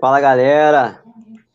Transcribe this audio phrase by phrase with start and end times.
[0.00, 1.02] Fala galera,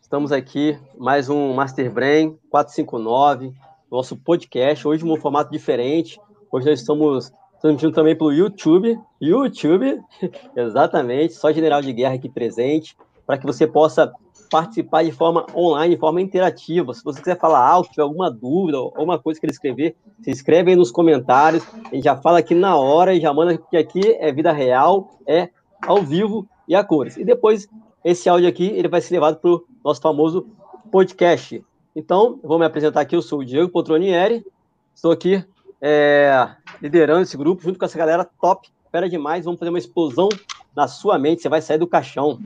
[0.01, 3.53] estamos aqui mais um Master Brain 459,
[3.89, 6.19] nosso podcast, hoje um formato diferente.
[6.51, 7.31] Hoje nós estamos
[7.61, 9.97] transmitindo também pelo YouTube, YouTube,
[10.57, 14.11] exatamente, só General de Guerra aqui presente, para que você possa
[14.51, 16.93] participar de forma online, de forma interativa.
[16.93, 20.29] Se você quiser falar algo, tiver alguma dúvida ou alguma coisa que ele escrever, se
[20.29, 21.65] inscreve aí nos comentários.
[21.85, 25.11] A gente já fala aqui na hora e já manda que aqui é vida real,
[25.25, 25.47] é
[25.87, 27.15] ao vivo e a cores.
[27.15, 27.69] E depois
[28.03, 30.47] esse áudio aqui ele vai ser levado para o nosso famoso
[30.91, 31.63] podcast.
[31.95, 33.15] Então, vou me apresentar aqui.
[33.15, 34.45] Eu sou o Diego Potronieri.
[34.93, 35.43] Estou aqui
[35.81, 36.49] é,
[36.81, 38.69] liderando esse grupo junto com essa galera top.
[38.85, 39.45] Espera demais.
[39.45, 40.29] Vamos fazer uma explosão
[40.75, 41.41] na sua mente.
[41.41, 42.39] Você vai sair do caixão.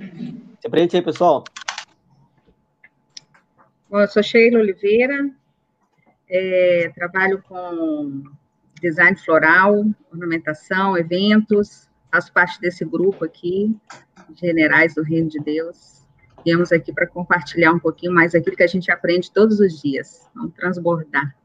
[0.59, 1.43] Se apresente aí, pessoal.
[3.89, 5.29] Bom, eu sou Sheila Oliveira,
[6.29, 8.21] é, trabalho com
[8.81, 13.75] design floral, ornamentação, eventos, faço parte desse grupo aqui,
[14.35, 16.05] Generais do Reino de Deus.
[16.45, 20.27] Viemos aqui para compartilhar um pouquinho mais aquilo que a gente aprende todos os dias.
[20.33, 21.35] Vamos transbordar.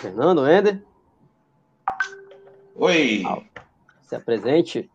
[0.00, 0.82] Fernando, Ender.
[2.76, 3.24] Oi.
[4.02, 4.90] Se apresente.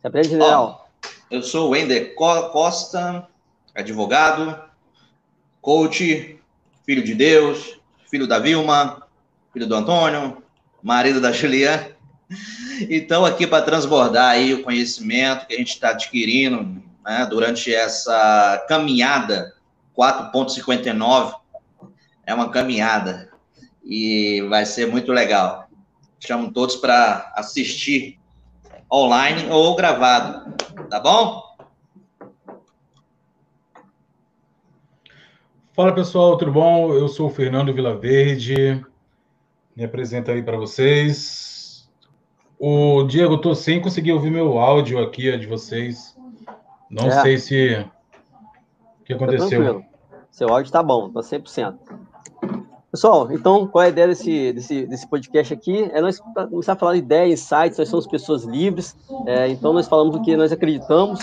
[0.00, 0.88] Se apresente, general.
[1.04, 3.28] Oh, eu sou o Wender Costa,
[3.74, 4.58] advogado,
[5.60, 6.40] coach,
[6.86, 7.77] filho de Deus,
[8.10, 9.02] filho da Vilma,
[9.52, 10.42] filho do Antônio,
[10.82, 11.88] marido da Juliana.
[12.90, 18.64] Então, aqui para transbordar aí o conhecimento que a gente está adquirindo né, durante essa
[18.68, 19.54] caminhada
[19.96, 21.34] 4.59.
[22.26, 23.30] É uma caminhada
[23.82, 25.68] e vai ser muito legal.
[26.20, 28.20] Chamo todos para assistir
[28.92, 30.54] online ou gravado,
[30.90, 31.47] tá bom?
[35.78, 36.92] Fala pessoal, tudo bom?
[36.92, 38.84] Eu sou o Fernando Vilaverde,
[39.76, 41.88] me apresento aí para vocês.
[42.58, 46.18] O Diego, eu tô sem conseguir ouvir meu áudio aqui de vocês.
[46.90, 47.22] Não é.
[47.22, 47.86] sei se
[49.00, 49.80] o que aconteceu.
[49.80, 49.86] Tá
[50.32, 51.76] Seu áudio tá bom, tá 100%.
[52.90, 55.88] Pessoal, então, qual é a ideia desse, desse, desse podcast aqui?
[55.92, 58.96] É nós começar a falar de ideias, insights, nós somos pessoas livres,
[59.26, 61.20] é, então nós falamos o que nós acreditamos,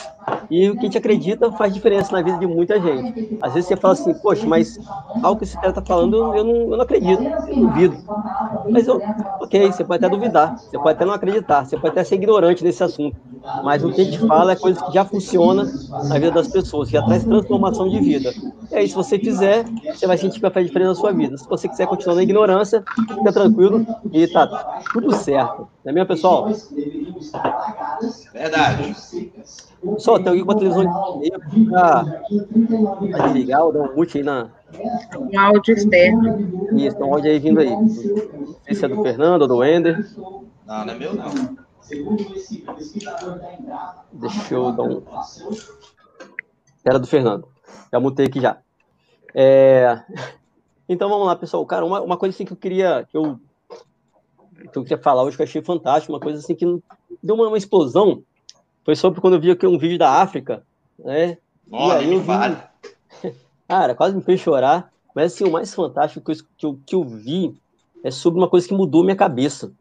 [0.50, 3.38] e o que a gente acredita faz diferença na vida de muita gente.
[3.42, 4.78] Às vezes você fala assim, poxa, mas
[5.22, 7.98] algo que esse cara está falando, eu não, eu não acredito, eu duvido.
[8.70, 9.02] Mas, eu,
[9.40, 12.64] ok, você pode até duvidar, você pode até não acreditar, você pode até ser ignorante
[12.64, 13.16] nesse assunto,
[13.64, 15.66] mas o que a gente fala é coisa que já funciona
[16.08, 18.34] na vida das pessoas, já traz transformação de vida.
[18.72, 21.38] E aí, se você fizer, você vai sentir que vai diferença na sua vida.
[21.38, 24.48] Se você quiser continuar na ignorância, fica tranquilo e tá
[24.92, 25.68] tudo certo.
[25.84, 26.50] Não é mesmo, pessoal?
[28.34, 28.96] Verdade.
[29.98, 31.22] Só tem alguém com a televisão
[31.70, 34.50] para desligar ou dar um mute aí na.
[35.18, 36.70] Um áudio externo.
[36.74, 37.70] Isso, tem um áudio aí vindo aí.
[37.70, 40.06] Não sei se é do Fernando ou do Ender.
[40.66, 41.66] Não, não é meu, não.
[44.14, 45.04] Deixa eu dar um.
[46.84, 47.48] Era do Fernando.
[47.92, 48.58] Já mutei aqui já.
[49.34, 50.02] É...
[50.88, 51.66] Então vamos lá, pessoal.
[51.66, 53.08] Cara, uma, uma coisa assim que eu queria.
[53.10, 53.40] Que eu,
[54.72, 56.66] que eu queria falar hoje que eu achei fantástico, uma coisa assim que
[57.22, 58.24] deu uma, uma explosão.
[58.86, 60.64] Foi sobre quando eu vi aqui um vídeo da África,
[61.00, 61.40] né?
[61.72, 63.34] Olha, e aí eu vi...
[63.68, 64.94] Cara, quase me fez chorar.
[65.16, 67.58] Mas assim, o mais fantástico que eu, que eu, vi
[68.04, 69.72] é sobre uma coisa que mudou minha cabeça.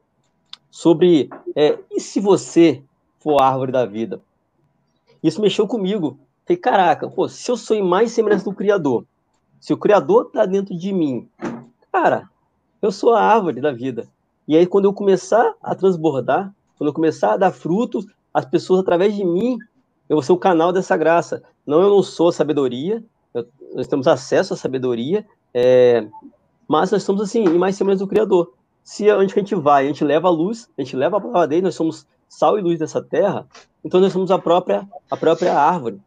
[0.71, 2.83] Sobre é, e se você
[3.19, 4.23] for a árvore da vida?
[5.23, 6.19] Isso mexeu comigo.
[6.47, 9.05] Falei, caraca, pô, se eu sou mais semelhança do Criador,
[9.61, 11.29] se o Criador está dentro de mim,
[11.93, 12.29] cara,
[12.81, 14.09] eu sou a árvore da vida.
[14.49, 18.81] E aí, quando eu começar a transbordar, quando eu começar a dar frutos, as pessoas,
[18.81, 19.57] através de mim,
[20.09, 21.43] eu vou ser o canal dessa graça.
[21.65, 23.03] Não, eu não sou sabedoria,
[23.33, 25.25] eu, nós temos acesso à sabedoria,
[25.55, 26.07] é,
[26.67, 28.53] mas nós estamos, assim, em mais semelhança do Criador.
[28.83, 31.47] Se onde a gente vai, a gente leva a luz, a gente leva a palavra
[31.47, 33.47] dele, nós somos sal e luz dessa terra,
[33.85, 36.01] então nós somos a própria, a própria árvore.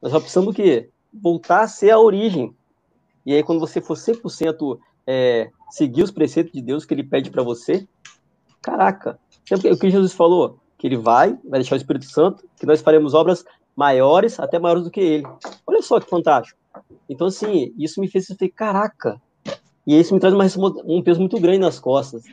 [0.00, 0.88] Nós só precisamos quê?
[1.12, 2.54] Voltar a ser a origem.
[3.26, 7.30] E aí, quando você for 100% é, seguir os preceitos de Deus que ele pede
[7.30, 7.86] para você,
[8.60, 9.18] caraca,
[9.50, 13.14] o que Jesus falou, que ele vai, vai deixar o Espírito Santo, que nós faremos
[13.14, 13.44] obras
[13.76, 15.24] maiores, até maiores do que ele.
[15.64, 16.58] Olha só que fantástico.
[17.08, 19.22] Então, assim, isso me fez ficar, caraca.
[19.86, 22.24] E isso me traz uma, um peso muito grande nas costas.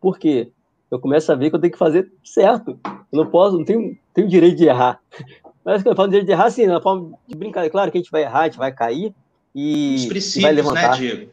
[0.00, 0.52] Por quê?
[0.88, 2.78] Eu começo a ver que eu tenho que fazer certo.
[2.84, 5.00] Eu não posso, não tenho, tenho direito de errar.
[5.64, 8.00] Mas quando eu falo direito de errar, assim, na forma de brincadeira, claro que a
[8.00, 9.12] gente vai errar, a gente vai cair,
[9.52, 10.90] e, Os princípios, vai né, levantar.
[10.92, 11.32] né, Diego?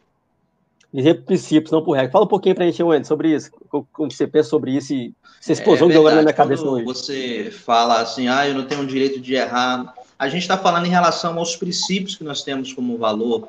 [0.94, 2.12] Dizer princípios, não por regra.
[2.12, 3.50] Fala um pouquinho pra gente, Wendy, sobre isso.
[3.68, 6.84] Como você pensa sobre isso e essa explosão é que agora na minha cabeça hoje.
[6.84, 9.92] Você fala assim, ah, eu não tenho o direito de errar.
[10.16, 13.48] A gente está falando em relação aos princípios que nós temos como valor,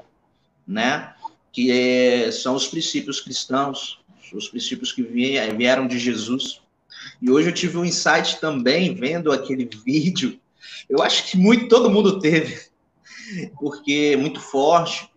[0.67, 1.13] né?
[1.51, 3.99] Que é, são os princípios cristãos,
[4.33, 6.61] os princípios que vieram de Jesus,
[7.21, 10.39] E hoje eu tive um insight também vendo aquele vídeo.
[10.89, 12.59] Eu acho que muito todo mundo teve,
[13.59, 15.07] porque é muito forte.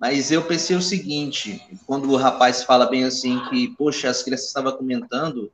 [0.00, 4.46] Mas eu pensei o seguinte, quando o rapaz fala bem assim que, poxa, as crianças
[4.46, 5.52] estavam comentando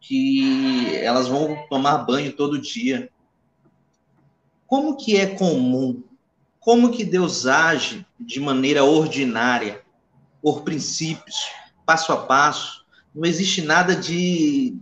[0.00, 3.08] que elas vão tomar banho todo dia.
[4.66, 6.02] Como que é comum?
[6.58, 9.82] Como que Deus age de maneira ordinária,
[10.42, 11.36] por princípios,
[11.86, 12.84] passo a passo?
[13.14, 14.76] Não existe nada de,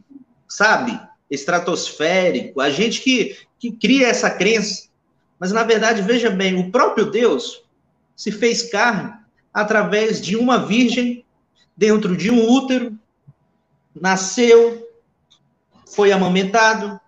[0.48, 0.98] sabe,
[1.30, 2.62] estratosférico.
[2.62, 4.88] A gente que, que cria essa crença.
[5.38, 7.61] Mas, na verdade, veja bem, o próprio Deus
[8.22, 9.12] se fez carne
[9.52, 11.24] através de uma virgem
[11.76, 12.96] dentro de um útero,
[13.92, 14.88] nasceu,
[15.92, 17.00] foi amamentado,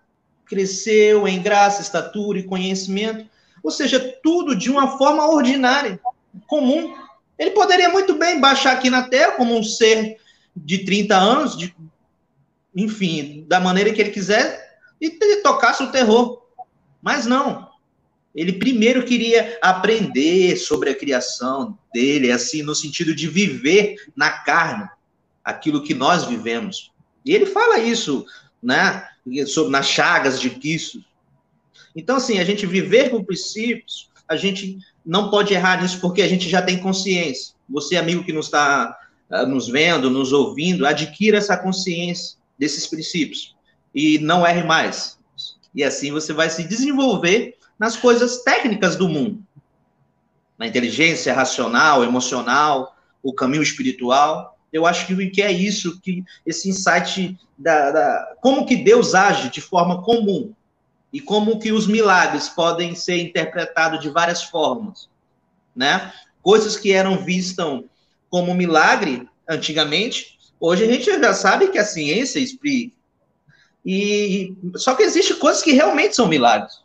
[0.45, 3.29] cresceu em graça, estatura e conhecimento,
[3.63, 5.97] ou seja, tudo de uma forma ordinária,
[6.47, 6.93] comum.
[7.39, 10.17] Ele poderia muito bem baixar aqui na Terra como um ser
[10.53, 11.73] de 30 anos, de,
[12.75, 16.45] enfim, da maneira que ele quiser, e tocasse o terror.
[17.01, 17.64] Mas não.
[18.35, 24.89] Ele primeiro queria aprender sobre a criação dele, assim, no sentido de viver na carne
[25.43, 26.91] aquilo que nós vivemos.
[27.23, 28.25] E ele fala isso,
[28.61, 29.07] né,
[29.47, 31.03] sobre nas chagas de Cristo.
[31.95, 36.27] Então, assim, a gente viver com princípios, a gente não pode errar nisso porque a
[36.27, 37.53] gente já tem consciência.
[37.69, 38.97] Você, amigo que nos está
[39.29, 43.55] uh, nos vendo, nos ouvindo, adquira essa consciência desses princípios
[43.93, 45.17] e não erre mais.
[45.73, 49.43] E assim você vai se desenvolver nas coisas técnicas do mundo,
[50.57, 54.57] na inteligência racional, emocional, o caminho espiritual.
[54.71, 59.49] Eu acho que, que é isso, que esse insight da, da como que Deus age
[59.49, 60.53] de forma comum
[61.11, 65.09] e como que os milagres podem ser interpretados de várias formas,
[65.75, 66.11] né?
[66.41, 67.81] Coisas que eram vistas
[68.29, 72.95] como milagre antigamente, hoje a gente já sabe que a ciência explica.
[73.85, 76.84] E só que existe coisas que realmente são milagres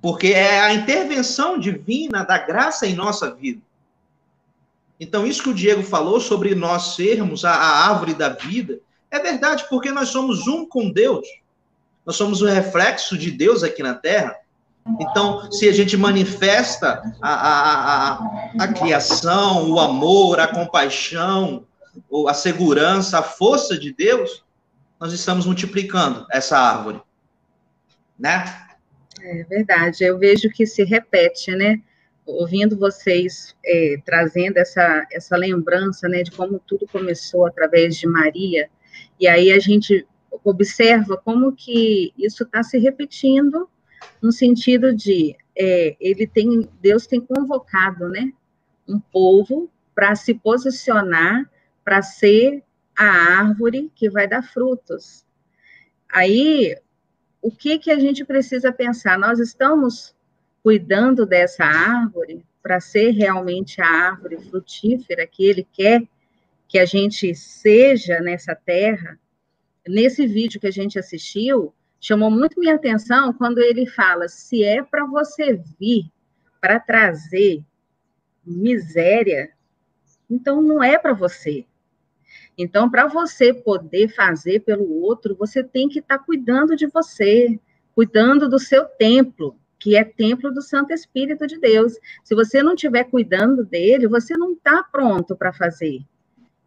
[0.00, 3.60] porque é a intervenção divina da graça em nossa vida.
[4.98, 8.78] Então, isso que o Diego falou sobre nós sermos a, a árvore da vida,
[9.10, 11.26] é verdade, porque nós somos um com Deus.
[12.06, 14.36] Nós somos o reflexo de Deus aqui na Terra.
[15.00, 21.64] Então, se a gente manifesta a, a, a, a criação, o amor, a compaixão,
[22.28, 24.44] a segurança, a força de Deus,
[25.00, 27.00] nós estamos multiplicando essa árvore.
[28.18, 28.44] Né?
[29.26, 31.80] É verdade, eu vejo que se repete, né?
[32.26, 38.68] Ouvindo vocês é, trazendo essa, essa lembrança, né, de como tudo começou através de Maria,
[39.18, 40.06] e aí a gente
[40.44, 43.66] observa como que isso está se repetindo
[44.20, 48.30] no sentido de é, ele tem Deus tem convocado, né,
[48.86, 51.50] um povo para se posicionar
[51.82, 52.62] para ser
[52.94, 55.24] a árvore que vai dar frutos.
[56.10, 56.76] Aí
[57.44, 59.18] o que, que a gente precisa pensar?
[59.18, 60.16] Nós estamos
[60.62, 66.02] cuidando dessa árvore para ser realmente a árvore frutífera que ele quer
[66.66, 69.20] que a gente seja nessa terra.
[69.86, 74.82] Nesse vídeo que a gente assistiu, chamou muito minha atenção quando ele fala: se é
[74.82, 76.10] para você vir
[76.62, 77.62] para trazer
[78.42, 79.52] miséria,
[80.30, 81.66] então não é para você.
[82.56, 87.58] Então, para você poder fazer pelo outro, você tem que estar tá cuidando de você,
[87.94, 91.94] cuidando do seu templo, que é templo do Santo Espírito de Deus.
[92.22, 96.00] Se você não estiver cuidando dele, você não está pronto para fazer.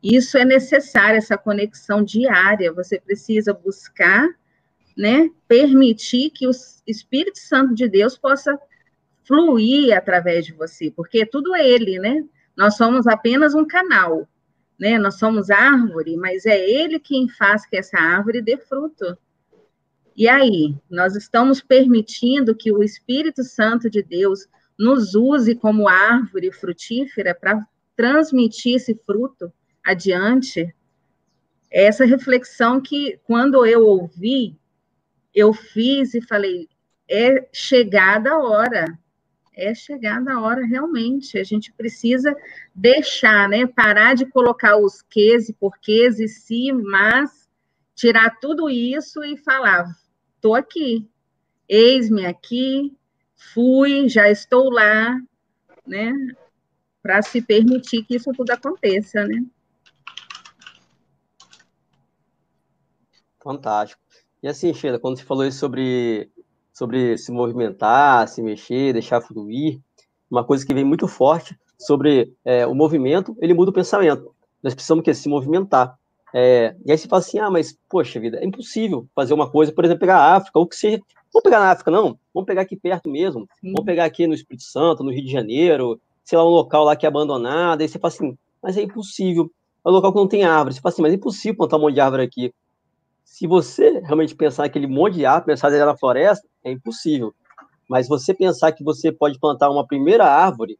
[0.03, 2.71] Isso é necessário, essa conexão diária.
[2.73, 4.27] Você precisa buscar,
[4.95, 6.51] né, permitir que o
[6.85, 8.59] Espírito Santo de Deus possa
[9.23, 12.23] fluir através de você, porque é tudo ele, né?
[12.55, 14.27] Nós somos apenas um canal
[14.79, 14.97] né?
[14.97, 19.17] Nós somos árvore, mas é ele quem faz que essa árvore dê fruto.
[20.15, 26.51] E aí, nós estamos permitindo que o Espírito Santo de Deus nos use como árvore
[26.51, 27.65] frutífera para
[27.95, 29.51] transmitir esse fruto
[29.83, 30.73] adiante?
[31.69, 34.57] Essa reflexão que, quando eu ouvi,
[35.33, 36.67] eu fiz e falei:
[37.09, 38.97] é chegada a hora,
[39.57, 41.37] é chegada a hora realmente.
[41.37, 42.33] A gente precisa
[42.73, 43.65] deixar, né?
[43.65, 47.49] Parar de colocar os quês e porquês e si, mas
[47.95, 49.89] tirar tudo isso e falar:
[50.35, 51.09] estou aqui,
[51.67, 52.95] eis-me aqui,
[53.53, 55.19] fui, já estou lá,
[55.85, 56.13] né?
[57.01, 59.43] Para se permitir que isso tudo aconteça, né?
[63.41, 64.01] Fantástico.
[64.43, 66.29] E assim, Sheila, quando você falou sobre
[66.77, 69.79] sobre se movimentar, se mexer, deixar fluir.
[70.29, 74.31] Uma coisa que vem muito forte sobre é, o movimento, ele muda o pensamento.
[74.61, 75.97] Nós precisamos que se movimentar.
[76.31, 79.71] É, e aí você fala assim, ah, mas, poxa vida, é impossível fazer uma coisa,
[79.71, 81.01] por exemplo, pegar a África, ou que seja,
[81.33, 83.71] vamos pegar na África, não, vamos pegar aqui perto mesmo, Sim.
[83.71, 86.95] vamos pegar aqui no Espírito Santo, no Rio de Janeiro, sei lá, um local lá
[86.95, 89.49] que é abandonado, aí você fala assim, mas é impossível,
[89.83, 91.81] é um local que não tem árvore, você fala assim, mas é impossível plantar um
[91.81, 92.53] monte de árvore aqui.
[93.27, 97.35] Se você realmente pensar naquele monte de árvore, pensar na floresta, é impossível.
[97.87, 100.79] Mas você pensar que você pode plantar uma primeira árvore,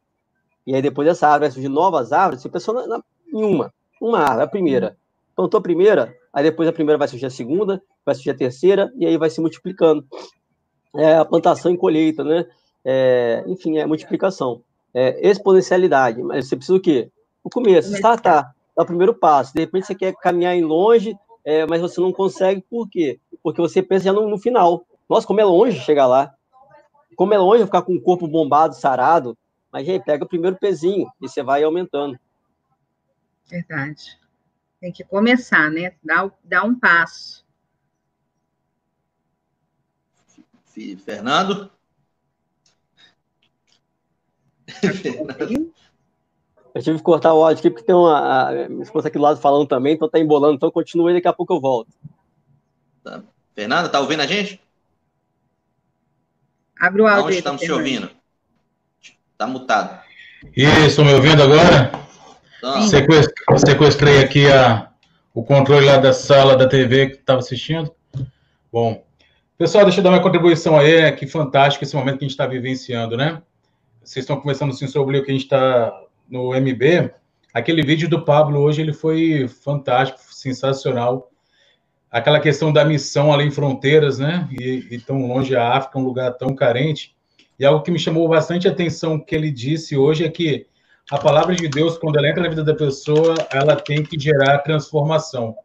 [0.66, 3.72] e aí depois dessa árvore vai surgir novas árvores, você pensou na, na, em uma,
[4.00, 4.96] uma árvore, a primeira.
[5.36, 8.90] Plantou a primeira, aí depois a primeira vai surgir a segunda, vai surgir a terceira,
[8.96, 10.04] e aí vai se multiplicando.
[10.96, 12.46] É a plantação e colheita, né?
[12.82, 14.62] É, enfim, é multiplicação.
[14.92, 16.22] É exponencialidade.
[16.22, 17.10] Mas você precisa o quê?
[17.44, 19.52] O começo, startar, dar o primeiro passo.
[19.52, 21.14] De repente você quer caminhar em longe,
[21.48, 23.18] é, mas você não consegue, por quê?
[23.42, 24.84] Porque você pensa já no, no final.
[25.08, 26.34] Nossa, como é longe chegar lá.
[27.16, 29.34] Como é longe ficar com o corpo bombado, sarado,
[29.72, 32.20] mas aí pega o primeiro pezinho e você vai aumentando.
[33.46, 34.20] Verdade.
[34.78, 35.94] Tem que começar, né?
[36.04, 37.46] Dar, dar um passo.
[41.02, 41.72] Fernando?
[46.74, 48.48] Eu tive que cortar o áudio aqui porque tem uma.
[48.48, 50.54] A minha esposa aqui do lado falando também, então tá embolando.
[50.54, 51.92] Então continua e daqui a pouco eu volto.
[53.02, 53.22] Tá.
[53.54, 54.60] Fernanda, tá ouvindo a gente?
[56.78, 57.24] Abre o áudio.
[57.24, 58.10] Não estamos te ouvindo.
[59.36, 60.00] Tá mutado.
[60.56, 61.90] Isso, me ouvindo agora?
[62.58, 62.82] Então.
[63.58, 64.90] Sequestrei aqui a,
[65.34, 67.92] o controle lá da sala da TV que estava assistindo.
[68.72, 69.04] Bom,
[69.56, 71.10] pessoal, deixa eu dar uma contribuição aí.
[71.12, 73.42] Que fantástico esse momento que a gente está vivenciando, né?
[74.02, 75.92] Vocês estão conversando assim sobre o que a gente está
[76.28, 77.10] no MB.
[77.54, 81.30] Aquele vídeo do Pablo hoje ele foi fantástico, sensacional
[82.10, 84.48] aquela questão da missão além fronteiras, né?
[84.58, 87.14] E, e tão longe a África, um lugar tão carente.
[87.58, 90.66] E algo que me chamou bastante atenção que ele disse hoje é que
[91.10, 94.58] a palavra de Deus, quando ela entra na vida da pessoa, ela tem que gerar
[94.58, 95.56] transformação.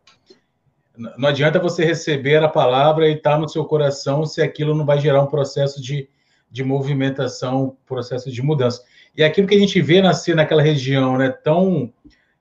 [0.96, 4.86] Não adianta você receber a palavra e estar tá no seu coração se aquilo não
[4.86, 6.08] vai gerar um processo de,
[6.50, 8.84] de movimentação, processo de mudança.
[9.16, 11.94] E aquilo que a gente vê nascer naquela região, né, tão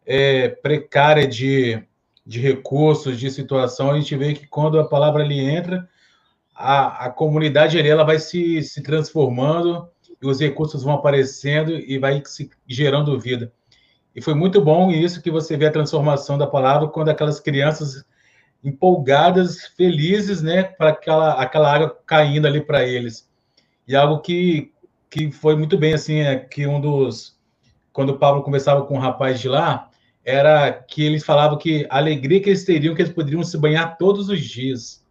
[0.07, 1.83] é, precária de,
[2.27, 5.89] de recursos, de situação, a gente vê que quando a palavra ali entra,
[6.55, 9.89] a, a comunidade ali ela vai se, se transformando
[10.21, 13.53] e os recursos vão aparecendo e vai se gerando vida.
[14.15, 18.05] E foi muito bom isso que você vê a transformação da palavra quando aquelas crianças
[18.63, 23.29] empolgadas, felizes, né, para aquela, aquela água caindo ali para eles.
[23.89, 24.73] E algo que,
[25.13, 27.39] que foi muito bem assim, é que um dos
[27.93, 29.91] quando o Pablo conversava com um rapaz de lá,
[30.25, 33.99] era que eles falavam que a alegria que eles teriam, que eles poderiam se banhar
[33.99, 35.05] todos os dias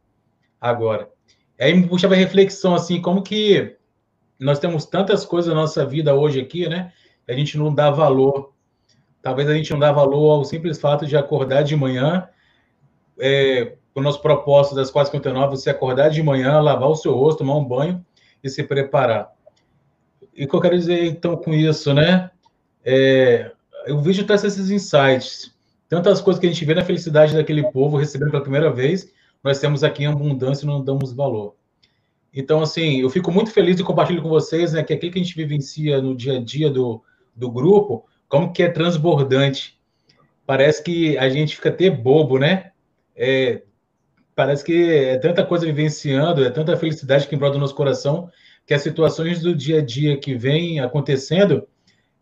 [0.59, 1.07] agora.
[1.59, 3.77] Aí me puxava a reflexão, assim, como que
[4.39, 6.91] nós temos tantas coisas na nossa vida hoje aqui, né?
[7.29, 8.51] A gente não dá valor.
[9.21, 12.27] Talvez a gente não dá valor ao simples fato de acordar de manhã,
[13.19, 17.57] é, o nosso propósito das 4h59, você acordar de manhã, lavar o seu rosto, tomar
[17.57, 18.03] um banho
[18.43, 19.31] e se preparar.
[20.33, 22.31] E o que eu quero dizer, então, com isso, né?
[22.83, 23.51] É,
[23.89, 25.53] o vídeo traz esses insights.
[25.89, 29.11] Tantas coisas que a gente vê na felicidade daquele povo recebendo pela primeira vez,
[29.43, 31.55] nós temos aqui em abundância e não damos valor.
[32.33, 35.23] Então, assim, eu fico muito feliz de compartilhar com vocês né, que aquilo que a
[35.23, 37.03] gente vivencia no dia a dia do,
[37.35, 39.77] do grupo, como que é transbordante.
[40.45, 42.71] Parece que a gente fica até bobo, né?
[43.15, 43.63] É,
[44.33, 48.29] parece que é tanta coisa vivenciando, é tanta felicidade que embrota no nosso coração,
[48.71, 51.67] que as situações do dia a dia que vêm acontecendo,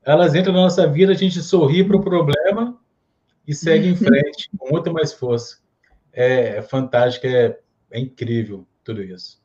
[0.02, 2.76] elas entram na nossa vida, a gente sorri para o problema
[3.48, 5.60] e segue em frente com muito mais força.
[6.12, 7.56] É, é fantástico, é,
[7.92, 9.40] é, incrível tudo isso.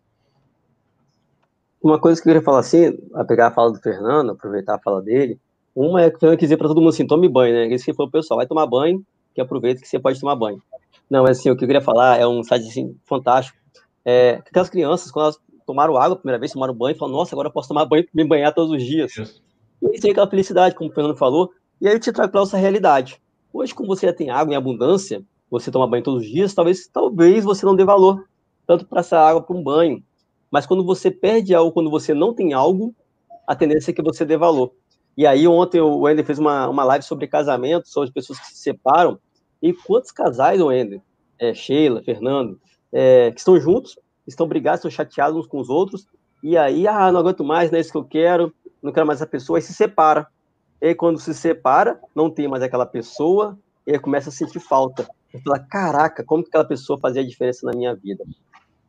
[1.82, 4.80] Uma coisa que eu queria falar assim, a pegar a fala do Fernando, aproveitar a
[4.80, 5.38] fala dele,
[5.76, 7.66] uma é que o Fernando quis dizer para todo mundo assim, tome banho, né?
[7.66, 10.62] Esse que foi o pessoal, vai tomar banho, que aproveita que você pode tomar banho.
[11.10, 13.58] Não, mas assim, o que eu queria falar é um site assim, fantástico.
[14.06, 17.48] É, aquelas crianças, quando elas tomaram água a primeira vez, tomaram banho, falam, nossa, agora
[17.48, 19.16] eu posso tomar banho, me banhar todos os dias.
[19.16, 19.42] Isso.
[19.82, 22.30] E isso aí é aquela felicidade, como o Fernando falou, e aí eu te trago
[22.30, 23.20] para nossa realidade.
[23.52, 26.88] Hoje, como você já tem água em abundância, você toma banho todos os dias, talvez,
[26.88, 28.24] talvez você não dê valor
[28.66, 30.02] tanto para essa água para um banho.
[30.50, 32.94] Mas quando você perde algo, quando você não tem algo,
[33.46, 34.72] a tendência é que você dê valor.
[35.16, 38.56] E aí, ontem o Wender fez uma, uma live sobre casamento, sobre pessoas que se
[38.56, 39.18] separam.
[39.62, 41.00] E quantos casais, o Wender,
[41.38, 42.58] é, Sheila, Fernando,
[42.92, 46.06] é, que estão juntos, estão brigados, estão chateados uns com os outros,
[46.42, 49.18] e aí, ah, não aguento mais, não é isso que eu quero, não quero mais
[49.18, 50.26] essa pessoa, e se separa.
[50.80, 54.60] E aí, quando se separa, não tem mais aquela pessoa, e aí começa a sentir
[54.60, 55.08] falta.
[55.32, 58.24] E fala, caraca, como que aquela pessoa fazia diferença na minha vida?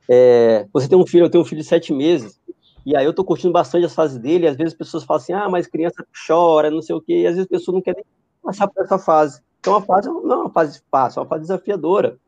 [0.10, 2.40] É, você tem um filho, eu tenho um filho de sete meses,
[2.86, 5.34] e aí eu tô curtindo bastante as fases dele, às vezes as pessoas falam assim,
[5.34, 7.96] ah, mas criança chora, não sei o quê, e às vezes a pessoa não quer
[7.96, 8.06] nem
[8.44, 9.42] passar por essa fase.
[9.66, 12.20] é uma fase, não é uma fase fácil, é uma fase desafiadora.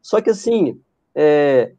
[0.00, 0.80] Só que, assim,
[1.14, 1.74] é,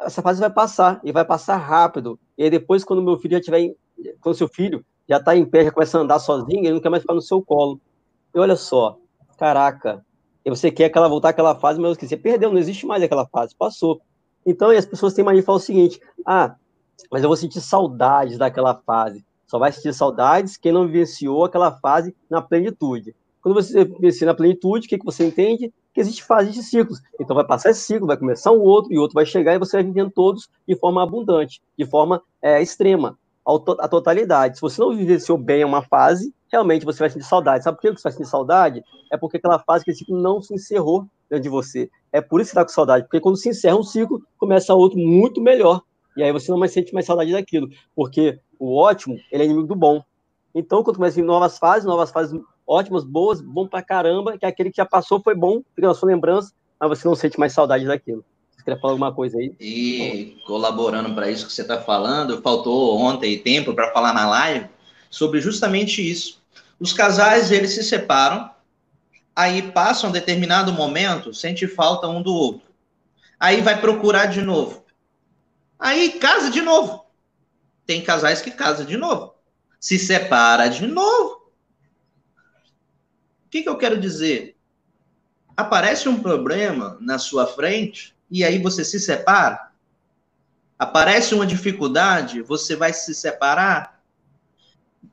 [0.00, 2.18] essa fase vai passar, e vai passar rápido.
[2.36, 3.74] E aí depois, quando meu filho já tiver,
[4.20, 6.90] quando seu filho já está em pé, já começa a andar sozinho, ele não quer
[6.90, 7.80] mais ficar no seu colo.
[8.34, 8.98] E olha só,
[9.36, 10.04] caraca,
[10.44, 13.54] e você quer aquela voltar àquela fase, mas você perdeu, não existe mais aquela fase,
[13.54, 14.00] passou.
[14.46, 16.56] Então, as pessoas têm mania de falar o seguinte: ah,
[17.10, 19.24] mas eu vou sentir saudades daquela fase.
[19.46, 23.14] Só vai sentir saudades quem não vivenciou aquela fase na plenitude.
[23.40, 25.72] Quando você vivencia na plenitude, o que, que você entende?
[25.98, 27.02] Que existe fases de ciclos.
[27.18, 29.78] Então vai passar esse ciclo, vai começar um outro, e outro vai chegar, e você
[29.78, 34.54] vai vivendo todos de forma abundante, de forma é, extrema, a totalidade.
[34.54, 37.64] Se você não vivenciou bem uma fase, realmente você vai sentir saudade.
[37.64, 38.84] Sabe por que você vai sentir saudade?
[39.10, 41.90] É porque aquela fase, aquele ciclo não se encerrou dentro de você.
[42.12, 44.72] É por isso que você está com saudade, porque quando se encerra um ciclo, começa
[44.72, 45.82] outro muito melhor.
[46.16, 49.66] E aí você não mais sente mais saudade daquilo, porque o ótimo, ele é inimigo
[49.66, 50.00] do bom.
[50.54, 54.76] Então, quando começa novas fases, novas fases ótimas, boas, bom pra caramba, que aquele que
[54.76, 58.22] já passou foi bom, na sua lembrança, mas você não sente mais saudade daquilo.
[58.54, 59.54] Você quer falar alguma coisa aí?
[59.58, 64.66] E colaborando para isso que você está falando, faltou ontem tempo para falar na live
[65.08, 66.42] sobre justamente isso.
[66.78, 68.50] Os casais, eles se separam,
[69.34, 72.68] aí passam um determinado momento, sente falta um do outro.
[73.40, 74.84] Aí vai procurar de novo.
[75.78, 77.06] Aí casa de novo.
[77.86, 79.32] Tem casais que casam de novo.
[79.80, 81.37] Se separa de novo.
[83.48, 84.56] O que, que eu quero dizer?
[85.56, 89.70] Aparece um problema na sua frente e aí você se separa.
[90.78, 94.02] Aparece uma dificuldade, você vai se separar.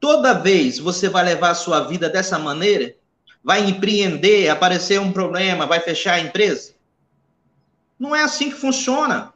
[0.01, 2.93] Toda vez você vai levar a sua vida dessa maneira?
[3.41, 6.73] Vai empreender, aparecer um problema, vai fechar a empresa?
[7.97, 9.33] Não é assim que funciona.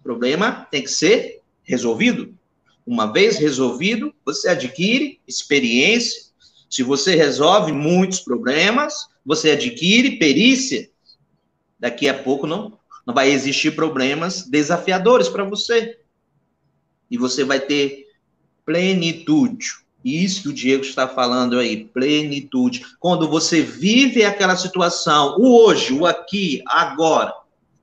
[0.00, 2.36] O problema tem que ser resolvido.
[2.84, 6.25] Uma vez resolvido, você adquire experiência.
[6.68, 10.90] Se você resolve muitos problemas, você adquire perícia.
[11.78, 15.98] Daqui a pouco não, não vai existir problemas desafiadores para você.
[17.10, 18.06] E você vai ter
[18.64, 19.86] plenitude.
[20.04, 22.84] Isso que o Diego está falando aí, plenitude.
[23.00, 27.34] Quando você vive aquela situação, o hoje, o aqui, agora,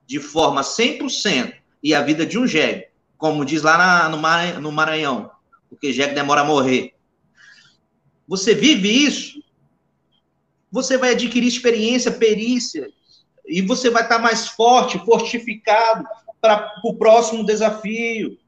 [0.06, 2.86] de forma 100%, e a vida de um jegue,
[3.18, 5.30] como diz lá na, no, Maranhão, no Maranhão,
[5.68, 6.93] porque jegue demora a morrer.
[8.26, 9.42] Você vive isso,
[10.70, 12.88] você vai adquirir experiência, perícia,
[13.46, 16.04] e você vai estar mais forte, fortificado
[16.40, 18.38] para o próximo desafio.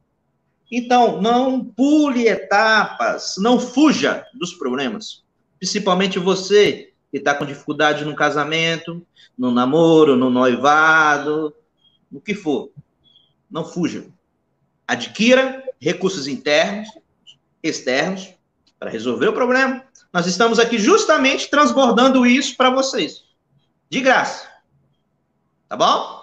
[0.71, 5.23] Então, não pule etapas, não fuja dos problemas.
[5.59, 9.07] Principalmente você que está com dificuldade no casamento,
[9.39, 11.55] no namoro, no noivado,
[12.11, 12.71] no que for.
[13.51, 14.07] Não fuja.
[14.87, 16.89] Adquira recursos internos,
[17.63, 18.36] externos,
[18.79, 19.83] para resolver o problema.
[20.13, 23.25] Nós estamos aqui justamente transbordando isso para vocês.
[23.89, 24.49] De graça.
[25.69, 26.23] Tá bom?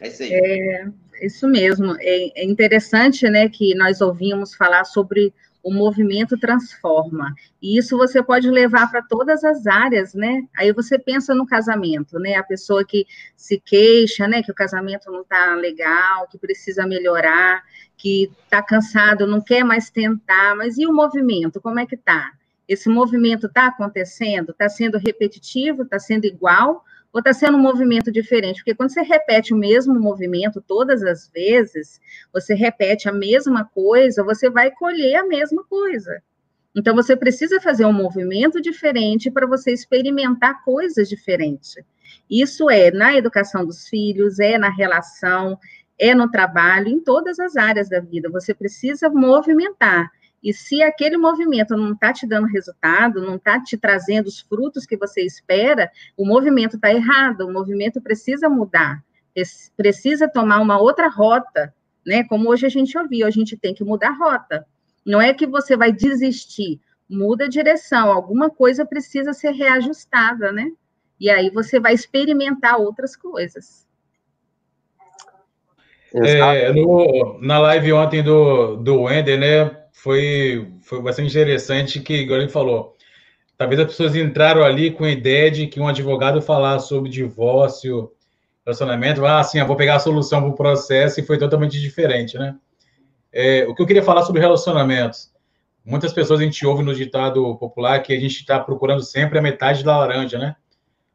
[0.00, 0.32] É isso aí.
[0.32, 0.86] É,
[1.22, 1.96] isso mesmo.
[2.00, 5.32] É, é interessante, né, que nós ouvimos falar sobre
[5.64, 7.34] o movimento transforma.
[7.60, 10.42] E isso você pode levar para todas as áreas, né?
[10.54, 12.34] Aí você pensa no casamento, né?
[12.34, 17.62] A pessoa que se queixa, né, que o casamento não está legal, que precisa melhorar,
[17.96, 21.62] que está cansado, não quer mais tentar, mas e o movimento?
[21.62, 22.32] Como é que tá?
[22.68, 24.50] Esse movimento está acontecendo?
[24.50, 25.82] Está sendo repetitivo?
[25.82, 26.84] Está sendo igual?
[27.14, 28.56] Ou está sendo um movimento diferente?
[28.56, 32.00] Porque quando você repete o mesmo movimento todas as vezes,
[32.32, 36.20] você repete a mesma coisa, você vai colher a mesma coisa.
[36.74, 41.76] Então, você precisa fazer um movimento diferente para você experimentar coisas diferentes.
[42.28, 45.56] Isso é na educação dos filhos, é na relação,
[45.96, 48.28] é no trabalho, em todas as áreas da vida.
[48.28, 50.10] Você precisa movimentar.
[50.44, 54.84] E se aquele movimento não está te dando resultado, não está te trazendo os frutos
[54.84, 59.02] que você espera, o movimento está errado, o movimento precisa mudar,
[59.74, 61.74] precisa tomar uma outra rota,
[62.06, 62.24] né?
[62.24, 64.66] Como hoje a gente ouviu, a gente tem que mudar a rota.
[65.04, 66.78] Não é que você vai desistir,
[67.08, 70.70] muda a direção, alguma coisa precisa ser reajustada, né?
[71.18, 73.88] E aí você vai experimentar outras coisas.
[76.14, 79.83] É, no, na live ontem do, do Wender, né?
[79.94, 82.94] Foi, foi bastante interessante que, igual ele falou,
[83.56, 88.10] talvez as pessoas entraram ali com a ideia de que um advogado falar sobre divórcio,
[88.66, 92.36] relacionamento, ah, sim, eu vou pegar a solução para o processo e foi totalmente diferente,
[92.36, 92.56] né?
[93.32, 95.32] É, o que eu queria falar sobre relacionamentos.
[95.84, 99.42] Muitas pessoas a gente ouve no ditado popular que a gente está procurando sempre a
[99.42, 100.56] metade da laranja, né?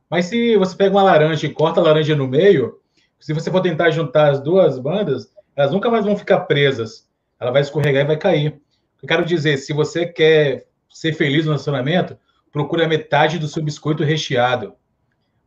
[0.09, 2.79] Mas se você pega uma laranja e corta a laranja no meio,
[3.19, 7.07] se você for tentar juntar as duas bandas, elas nunca mais vão ficar presas.
[7.39, 8.61] Ela vai escorregar e vai cair.
[9.01, 12.17] Eu quero dizer, se você quer ser feliz no relacionamento,
[12.51, 14.73] procure a metade do seu biscoito recheado.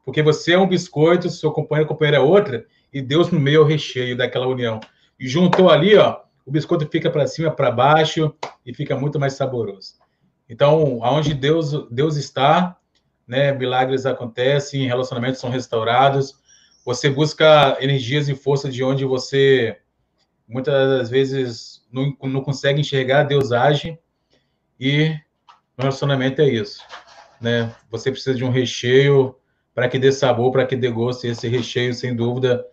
[0.05, 3.61] Porque você é um biscoito, seu companheiro, companheiro é outra, e Deus no meio é
[3.61, 4.81] o recheio daquela união.
[5.19, 8.35] E juntou ali, ó, o biscoito fica para cima, para baixo
[8.65, 9.95] e fica muito mais saboroso.
[10.49, 12.77] Então, aonde Deus, Deus está,
[13.27, 16.35] né, milagres acontecem, relacionamentos são restaurados.
[16.85, 19.79] Você busca energias e força de onde você
[20.49, 23.99] muitas das vezes não, não consegue enxergar, Deus age.
[24.81, 25.11] E
[25.77, 26.83] no relacionamento é isso,
[27.41, 27.75] né?
[27.91, 29.37] Você precisa de um recheio
[29.75, 31.27] para que dê sabor, para que dê gosto.
[31.27, 32.67] E esse recheio, sem dúvida,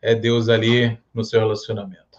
[0.00, 2.18] é Deus ali no seu relacionamento.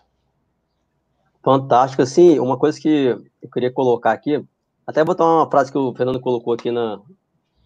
[1.44, 2.02] Fantástico.
[2.02, 4.44] Assim, uma coisa que eu queria colocar aqui,
[4.86, 7.00] até botar uma frase que o Fernando colocou aqui na,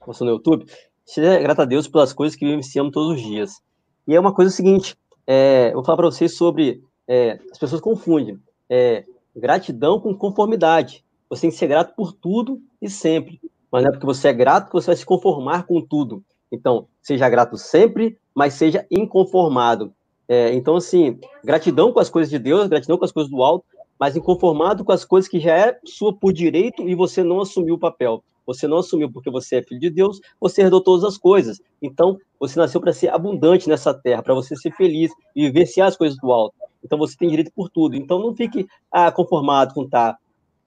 [0.05, 0.65] no YouTube.
[1.05, 3.61] Seja grato a Deus pelas coisas que vivenciamos todos os dias.
[4.07, 8.39] E é uma coisa seguinte, é, vou falar para vocês sobre, é, as pessoas confundem
[8.73, 9.05] é,
[9.35, 11.05] gratidão com conformidade.
[11.29, 13.39] Você tem que ser grato por tudo e sempre.
[13.71, 16.23] Mas não é porque você é grato que você vai se conformar com tudo.
[16.51, 19.93] Então, seja grato sempre, mas seja inconformado.
[20.27, 23.63] É, então, assim, gratidão com as coisas de Deus, gratidão com as coisas do alto,
[23.99, 27.75] mas inconformado com as coisas que já é sua por direito e você não assumiu
[27.75, 28.23] o papel.
[28.45, 31.61] Você não assumiu porque você é filho de Deus, você herdou todas as coisas.
[31.79, 35.95] Então, você nasceu para ser abundante nessa terra, para você ser feliz e vivenciar as
[35.95, 36.55] coisas do alto.
[36.83, 37.95] Então, você tem direito por tudo.
[37.95, 40.17] Então, não fique ah, conformado com tá.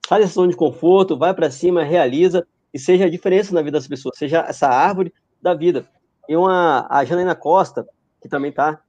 [0.07, 3.77] Faz essa zona de conforto, vai para cima, realiza e seja a diferença na vida
[3.77, 5.87] das pessoas, seja essa árvore da vida.
[6.27, 7.87] E uma, a Janaína Costa,
[8.21, 8.79] que também está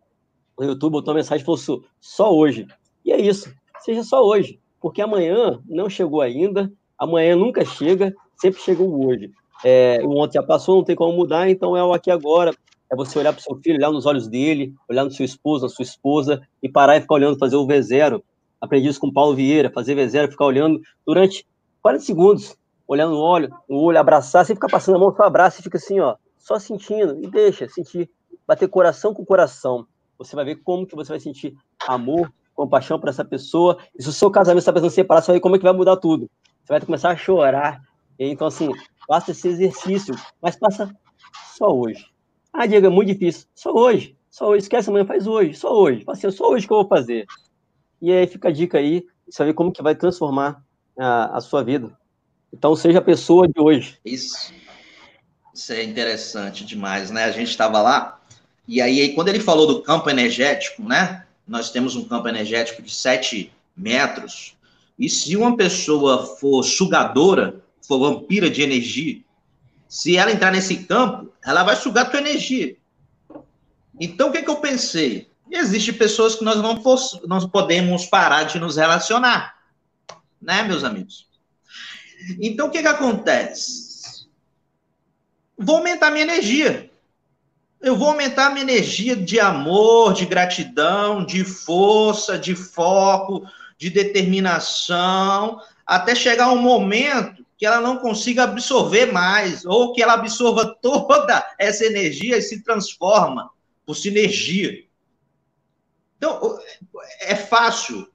[0.58, 2.66] no YouTube, botou uma mensagem falou só hoje.
[3.04, 8.60] E é isso, seja só hoje, porque amanhã não chegou ainda, amanhã nunca chega, sempre
[8.60, 9.30] chega o hoje.
[9.64, 12.52] É, o ontem já passou, não tem como mudar, então é o aqui agora.
[12.90, 15.64] É você olhar para o seu filho, olhar nos olhos dele, olhar no seu esposo,
[15.64, 18.22] na sua esposa, e parar e ficar olhando, fazer o V0.
[18.60, 21.46] Aprendi isso com o Paulo Vieira, fazer V0, ficar olhando durante
[21.82, 25.60] 40 segundos, olhando no olho, no olho, abraçar, você fica passando a mão, só abraça
[25.60, 28.10] e fica assim, ó, só sentindo, e deixa, sentir,
[28.46, 29.86] bater coração com coração.
[30.18, 31.54] Você vai ver como que você vai sentir
[31.86, 33.78] amor, compaixão para essa pessoa.
[33.96, 35.72] E se o seu casamento está pensando separar, você vai ver como é que vai
[35.72, 36.28] mudar tudo.
[36.64, 37.80] Você vai começar a chorar,
[38.18, 38.70] então, assim,
[39.06, 40.92] faça esse exercício, mas passa
[41.56, 42.04] só hoje.
[42.52, 43.46] Ah, Diego, é muito difícil.
[43.54, 44.16] Só hoje.
[44.30, 44.62] Só hoje.
[44.62, 45.54] Esquece amanhã, faz hoje.
[45.54, 46.04] Só hoje.
[46.04, 47.26] Fala assim, só hoje que eu vou fazer.
[48.00, 49.06] E aí fica a dica aí,
[49.38, 50.62] ver como que vai transformar
[50.98, 51.90] a, a sua vida.
[52.52, 53.98] Então, seja a pessoa de hoje.
[54.04, 54.52] Isso.
[55.54, 57.24] Isso é interessante demais, né?
[57.24, 58.18] A gente estava lá,
[58.68, 61.24] e aí, quando ele falou do campo energético, né?
[61.46, 64.54] Nós temos um campo energético de 7 metros,
[64.98, 69.20] e se uma pessoa for sugadora, for vampira de energia,
[69.88, 72.76] se ela entrar nesse campo, ela vai sugar tua energia.
[73.98, 75.30] Então, o que, que eu pensei?
[75.50, 79.56] Existem pessoas que nós não, podemos parar de nos relacionar,
[80.40, 81.26] né, meus amigos?
[82.40, 84.26] Então, o que, que acontece?
[85.56, 86.90] Vou aumentar minha energia.
[87.80, 93.48] Eu vou aumentar minha energia de amor, de gratidão, de força, de foco,
[93.78, 100.14] de determinação, até chegar um momento que ela não consiga absorver mais, ou que ela
[100.14, 103.50] absorva toda essa energia e se transforma
[103.84, 104.84] por sinergia.
[106.16, 106.58] Então,
[107.20, 108.08] é fácil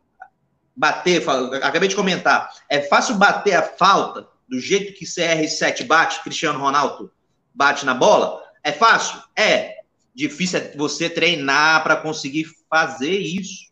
[0.76, 1.22] bater,
[1.62, 7.12] acabei de comentar, é fácil bater a falta do jeito que CR7 bate, Cristiano Ronaldo
[7.54, 8.42] bate na bola?
[8.64, 9.22] É fácil?
[9.36, 9.84] É.
[10.16, 13.72] Difícil é você treinar para conseguir fazer isso.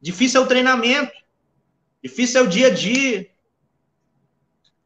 [0.00, 1.12] Difícil é o treinamento.
[2.02, 3.30] Difícil é o dia a dia.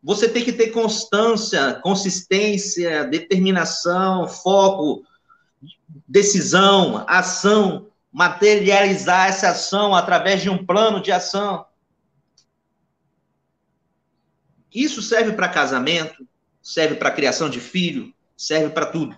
[0.03, 5.07] Você tem que ter constância, consistência, determinação, foco,
[6.09, 11.65] decisão, ação, materializar essa ação através de um plano de ação.
[14.75, 16.27] Isso serve para casamento,
[16.61, 19.17] serve para criação de filho, serve para tudo.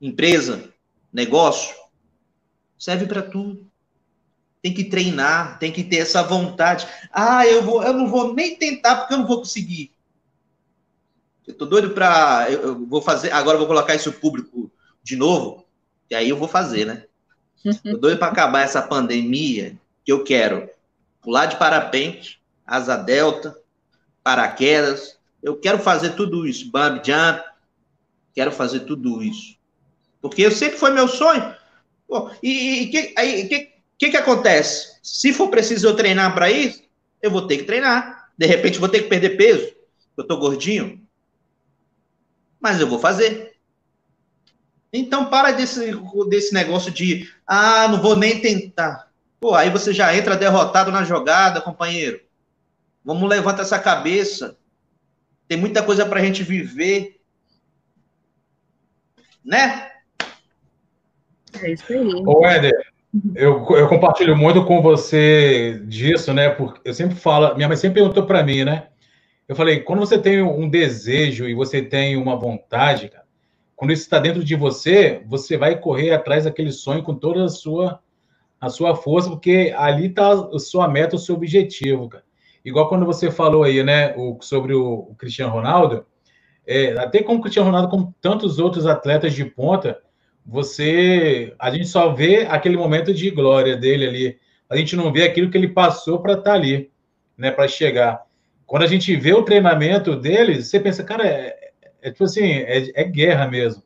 [0.00, 0.74] Empresa,
[1.12, 1.74] negócio,
[2.76, 3.71] serve para tudo
[4.62, 6.86] tem que treinar, tem que ter essa vontade.
[7.12, 9.92] Ah, eu vou, eu não vou nem tentar porque eu não vou conseguir.
[11.46, 14.70] Eu tô doido para, eu, eu, vou fazer, agora eu vou colocar isso público
[15.02, 15.66] de novo,
[16.08, 17.04] e aí eu vou fazer, né?
[17.82, 20.70] Tô doido para acabar essa pandemia, que eu quero
[21.20, 23.56] pular de parapente, asa delta,
[24.22, 27.42] paraquedas, eu quero fazer tudo isso, bump jump,
[28.32, 29.56] quero fazer tudo isso.
[30.20, 31.54] Porque eu sempre foi meu sonho.
[32.06, 33.71] Pô, e, e que, aí, que,
[34.02, 34.98] que, que acontece?
[35.00, 36.82] Se for preciso eu treinar para isso,
[37.22, 38.32] eu vou ter que treinar.
[38.36, 39.72] De repente, vou ter que perder peso.
[40.16, 41.06] Eu tô gordinho.
[42.60, 43.54] Mas eu vou fazer.
[44.92, 45.92] Então, para desse,
[46.28, 49.08] desse negócio de, ah, não vou nem tentar.
[49.38, 52.20] Pô, aí você já entra derrotado na jogada, companheiro.
[53.04, 54.58] Vamos levantar essa cabeça.
[55.46, 57.20] Tem muita coisa para a gente viver.
[59.44, 59.92] né?
[61.60, 61.98] É isso aí.
[62.26, 62.91] Ô, Éder,
[63.34, 66.48] eu, eu compartilho muito com você disso, né?
[66.48, 68.88] Porque eu sempre falo, minha mãe sempre perguntou para mim, né?
[69.46, 73.24] Eu falei, quando você tem um desejo e você tem uma vontade, cara,
[73.76, 77.48] quando isso está dentro de você, você vai correr atrás daquele sonho com toda a
[77.48, 78.00] sua,
[78.58, 82.24] a sua força, porque ali está a sua meta, o seu objetivo, cara.
[82.64, 86.06] Igual quando você falou aí, né, o, sobre o, o Cristiano Ronaldo,
[86.66, 90.00] é, até como o Cristiano Ronaldo, como tantos outros atletas de ponta,
[90.44, 94.38] você, a gente só vê aquele momento de glória dele ali.
[94.68, 96.90] A gente não vê aquilo que ele passou para estar tá ali,
[97.36, 98.22] né, para chegar.
[98.66, 102.90] Quando a gente vê o treinamento dele, você pensa, cara, é, é tipo assim, é,
[102.94, 103.82] é, guerra mesmo.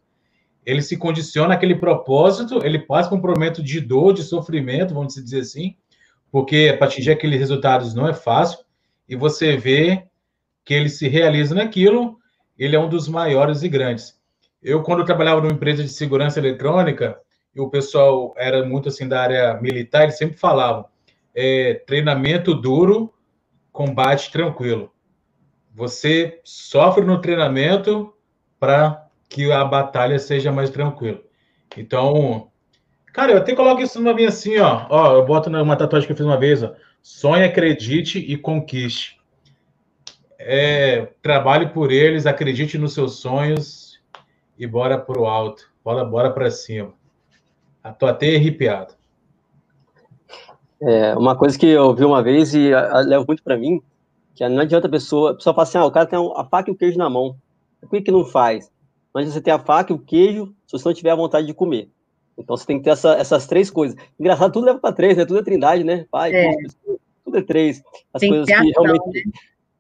[0.65, 5.15] Ele se condiciona aquele propósito, ele passa por um momento de dor, de sofrimento, vamos
[5.15, 5.77] dizer assim,
[6.31, 8.59] porque para atingir aqueles resultados não é fácil,
[9.09, 10.05] e você vê
[10.65, 12.19] que ele se realiza naquilo,
[12.59, 14.16] ele é um dos maiores e grandes.
[14.67, 17.17] Eu, quando eu trabalhava numa empresa de segurança eletrônica,
[17.55, 20.87] e o pessoal era muito assim da área militar, eles sempre falavam:
[21.33, 23.15] é, treinamento duro,
[23.71, 24.93] combate tranquilo.
[25.73, 28.13] Você sofre no treinamento
[28.59, 31.21] para que a batalha seja mais tranquila.
[31.77, 32.51] Então,
[33.13, 34.85] cara, eu até coloco isso numa minha assim, ó.
[34.91, 36.75] Ó, eu boto numa tatuagem que eu fiz uma vez, ó.
[37.01, 39.21] Sonhe, acredite e conquiste.
[40.41, 43.86] É, trabalhe por eles, acredite nos seus sonhos
[44.59, 45.71] e bora pro alto.
[45.85, 46.93] Bora, bora para cima.
[47.99, 48.95] Tô até arrepiado.
[50.83, 52.71] É, uma coisa que eu vi uma vez e
[53.07, 53.81] levo muito para mim
[54.37, 56.71] que não adianta a pessoa, a pessoa fala assim, ah, o cara tem a faca
[56.71, 57.39] e o queijo na mão.
[57.81, 58.71] Por que, que não faz?
[59.15, 61.47] Não adianta você ter a faca e o queijo se você não tiver a vontade
[61.47, 61.89] de comer.
[62.37, 63.97] Então você tem que ter essa, essas três coisas.
[64.21, 65.25] Engraçado, tudo leva para três, né?
[65.25, 66.07] Tudo é trindade, né?
[66.11, 66.53] Pai, é.
[67.25, 67.83] tudo é três.
[68.13, 69.33] As tem coisas que, que realmente, né?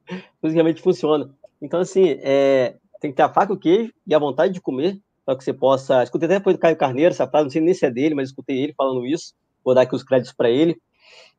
[0.40, 1.30] coisas que realmente funcionam.
[1.60, 5.00] Então, assim, é, tem que ter a faca o queijo e a vontade de comer,
[5.24, 6.02] para que você possa.
[6.02, 8.28] Escutei até depois do Caio Carneiro essa frase, não sei nem se é dele, mas
[8.28, 9.34] escutei ele falando isso.
[9.64, 10.80] Vou dar aqui os créditos para ele.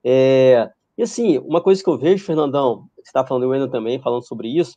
[0.03, 4.01] É, e assim, uma coisa que eu vejo, Fernandão, você está falando, eu ainda também,
[4.01, 4.75] falando sobre isso,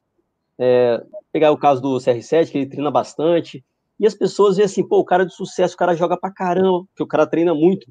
[0.58, 3.64] é, pegar o caso do CR7, que ele treina bastante,
[3.98, 6.84] e as pessoas veem assim, pô, o cara de sucesso, o cara joga pra caramba,
[6.86, 7.86] porque o cara treina muito.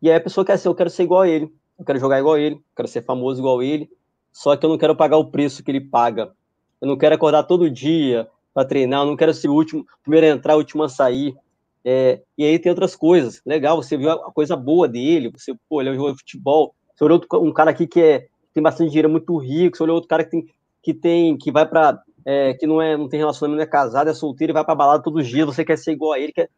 [0.00, 2.18] E aí a pessoa quer ser, eu quero ser igual a ele, eu quero jogar
[2.18, 3.90] igual a ele, eu quero ser famoso igual a ele,
[4.32, 6.32] só que eu não quero pagar o preço que ele paga.
[6.80, 10.26] Eu não quero acordar todo dia para treinar, eu não quero ser o último, primeiro
[10.26, 11.36] a entrar, o último a sair.
[11.84, 13.42] É, e aí tem outras coisas.
[13.44, 17.52] Legal, você viu a coisa boa dele, você, pô, ele de futebol, você olhou um
[17.52, 20.30] cara aqui que é, tem bastante dinheiro, é muito rico, você olhou outro cara que
[20.30, 20.46] tem,
[20.82, 24.08] que, tem, que vai para é, que não, é, não tem relacionamento, não é casado,
[24.08, 26.32] é solteiro e vai para balada todos os dias, você quer ser igual a ele.
[26.32, 26.48] Quer...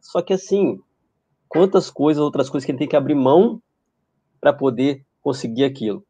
[0.00, 0.80] Só que assim,
[1.48, 3.62] quantas coisas, outras coisas que ele tem que abrir mão
[4.40, 6.04] para poder conseguir aquilo.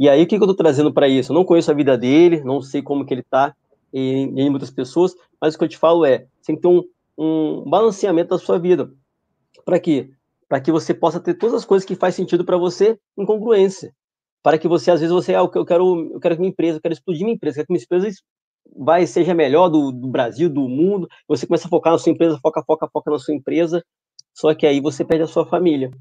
[0.00, 1.30] E aí, o que, que eu estou trazendo para isso?
[1.30, 3.54] Eu não conheço a vida dele, não sei como que ele está
[3.92, 6.82] em, em muitas pessoas, mas o que eu te falo é, tem que ter um,
[7.16, 8.90] um balanceamento da sua vida.
[9.64, 10.10] Para quê?
[10.50, 13.94] para que você possa ter todas as coisas que faz sentido para você em congruência.
[14.42, 16.82] Para que você, às vezes, você, ah, eu quero, eu quero que minha empresa, eu
[16.82, 18.20] quero explodir minha empresa, eu quero que minha empresa
[18.76, 21.08] vai, seja melhor do, do Brasil, do mundo.
[21.28, 23.80] Você começa a focar na sua empresa, foca, foca, foca na sua empresa,
[24.34, 25.92] só que aí você perde a sua família.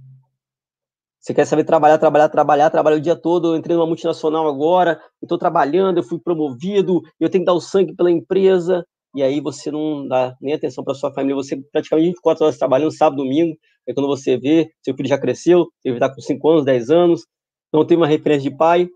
[1.19, 3.49] Você quer saber trabalhar, trabalhar, trabalhar, trabalhar o dia todo.
[3.49, 7.59] Eu entrei numa multinacional agora, estou trabalhando, eu fui promovido, eu tenho que dar o
[7.59, 12.09] sangue pela empresa e aí você não dá nem atenção para sua família, você praticamente
[12.09, 16.13] 24 horas trabalhando, sábado, domingo, é quando você vê, seu filho já cresceu, ele está
[16.13, 17.25] com 5 anos, 10 anos,
[17.73, 18.87] não tem uma referência de pai,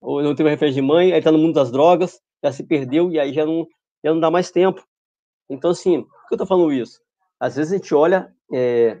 [0.00, 2.62] ou não tem uma referência de mãe, aí está no mundo das drogas, já se
[2.62, 3.66] perdeu, e aí já não,
[4.04, 4.84] já não dá mais tempo.
[5.48, 7.00] Então, assim, por que eu estou falando isso?
[7.40, 8.98] Às vezes a gente olha é,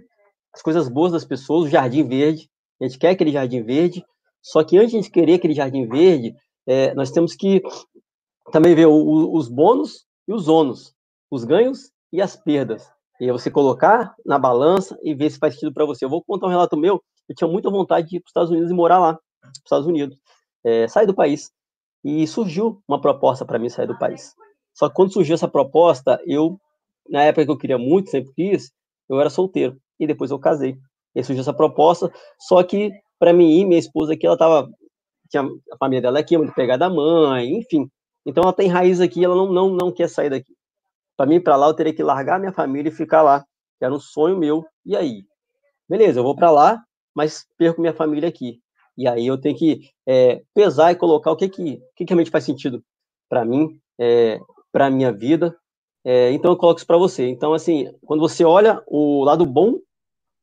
[0.52, 2.48] as coisas boas das pessoas, o jardim verde,
[2.80, 4.04] a gente quer aquele jardim verde,
[4.42, 6.34] só que antes de a gente querer aquele jardim verde,
[6.66, 7.62] é, nós temos que
[8.52, 10.94] também ver o, o, os bônus e os ônus,
[11.30, 12.88] os ganhos e as perdas.
[13.20, 16.04] E você colocar na balança e ver se faz sentido para você.
[16.04, 17.02] Eu vou contar um relato meu.
[17.28, 19.58] Eu tinha muita vontade de ir para os Estados Unidos e morar lá, para os
[19.58, 20.18] Estados Unidos,
[20.64, 21.50] é, sair do país.
[22.04, 24.34] E surgiu uma proposta para mim sair do país.
[24.74, 26.60] Só que quando surgiu essa proposta, eu,
[27.08, 28.72] na época que eu queria muito, sempre quis,
[29.08, 29.78] eu era solteiro.
[29.98, 30.76] E depois eu casei.
[31.14, 32.12] E surgiu essa proposta.
[32.38, 34.68] Só que, para mim ir, minha esposa aqui, ela tava.
[35.30, 37.88] Tinha, a família dela aqui, muito pegada da mãe, enfim.
[38.26, 40.52] Então ela tem raiz aqui, ela não, não, não quer sair daqui.
[41.16, 43.44] Para mim, para lá, eu teria que largar minha família e ficar lá,
[43.78, 44.64] que era um sonho meu.
[44.84, 45.24] E aí?
[45.88, 46.82] Beleza, eu vou para lá,
[47.14, 48.60] mas perco minha família aqui.
[48.96, 52.44] E aí eu tenho que é, pesar e colocar o que, que, que realmente faz
[52.44, 52.82] sentido
[53.28, 54.38] para mim, é,
[54.72, 55.56] para minha vida.
[56.04, 57.28] É, então eu coloco isso para você.
[57.28, 59.78] Então, assim, quando você olha o lado bom,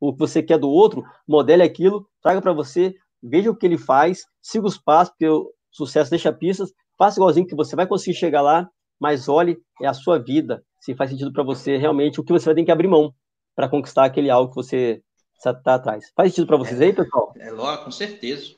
[0.02, 3.78] o que você quer do outro, modele aquilo, traga para você, veja o que ele
[3.78, 8.18] faz, siga os passos, porque o sucesso deixa pistas, faça igualzinho que você vai conseguir
[8.18, 8.70] chegar lá
[9.02, 12.46] mas olhe é a sua vida, se faz sentido para você realmente o que você
[12.46, 13.12] vai ter que abrir mão
[13.56, 15.02] para conquistar aquele algo que você
[15.36, 16.12] está atrás.
[16.16, 17.34] Faz sentido para vocês é, aí, pessoal?
[17.36, 18.56] É, lógico, com certeza.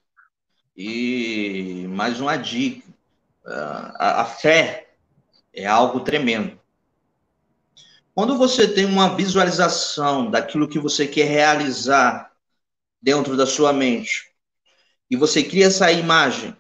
[0.76, 2.86] E mais uma dica:
[3.46, 4.90] a, a fé
[5.54, 6.60] é algo tremendo.
[8.14, 12.32] Quando você tem uma visualização daquilo que você quer realizar
[13.02, 14.32] dentro da sua mente,
[15.10, 16.56] e você cria essa imagem,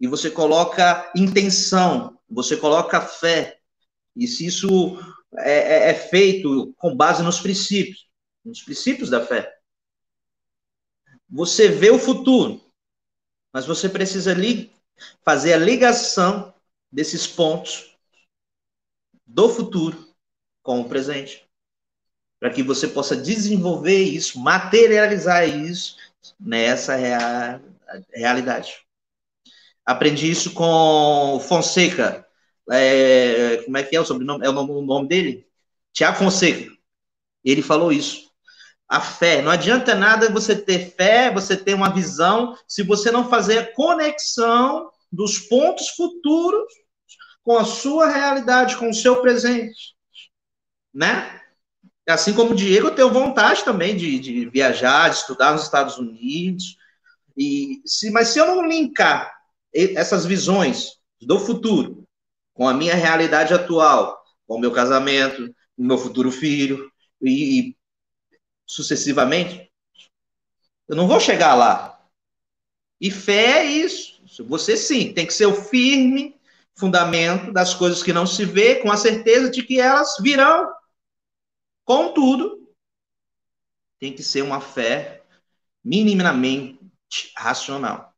[0.00, 3.60] e você coloca intenção, você coloca fé,
[4.16, 4.98] e se isso
[5.36, 8.08] é, é, é feito com base nos princípios,
[8.42, 9.54] nos princípios da fé,
[11.28, 12.64] você vê o futuro,
[13.52, 14.34] mas você precisa
[15.22, 16.54] fazer a ligação
[16.90, 17.98] desses pontos
[19.26, 20.13] do futuro
[20.64, 21.46] com o presente,
[22.40, 25.96] para que você possa desenvolver isso, materializar isso
[26.40, 27.62] nessa rea
[28.12, 28.74] realidade.
[29.84, 32.26] Aprendi isso com Fonseca.
[32.72, 34.44] É, como é que é o sobrenome?
[34.44, 35.46] É o nome, o nome dele?
[35.92, 36.72] Tiago Fonseca.
[37.44, 38.30] Ele falou isso.
[38.88, 39.42] A fé.
[39.42, 43.72] Não adianta nada você ter fé, você ter uma visão, se você não fazer a
[43.74, 46.72] conexão dos pontos futuros
[47.42, 49.93] com a sua realidade, com o seu presente.
[50.94, 51.40] Né?
[52.08, 55.98] Assim como o Diego, eu tenho vontade também de, de viajar, de estudar nos Estados
[55.98, 56.76] Unidos.
[57.36, 59.34] E se, mas se eu não linkar
[59.72, 62.06] essas visões do futuro
[62.52, 67.76] com a minha realidade atual, com o meu casamento, o meu futuro filho, e, e
[68.66, 69.70] sucessivamente,
[70.86, 71.98] eu não vou chegar lá.
[73.00, 74.22] E fé é isso.
[74.46, 76.38] Você sim, tem que ser o firme
[76.76, 80.68] fundamento das coisas que não se vê, com a certeza de que elas virão.
[81.84, 82.68] Contudo,
[83.98, 85.22] tem que ser uma fé
[85.82, 86.78] minimamente
[87.36, 88.14] racional.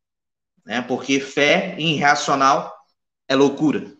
[0.65, 0.81] Né?
[0.81, 2.75] Porque fé irracional
[3.27, 3.95] é loucura.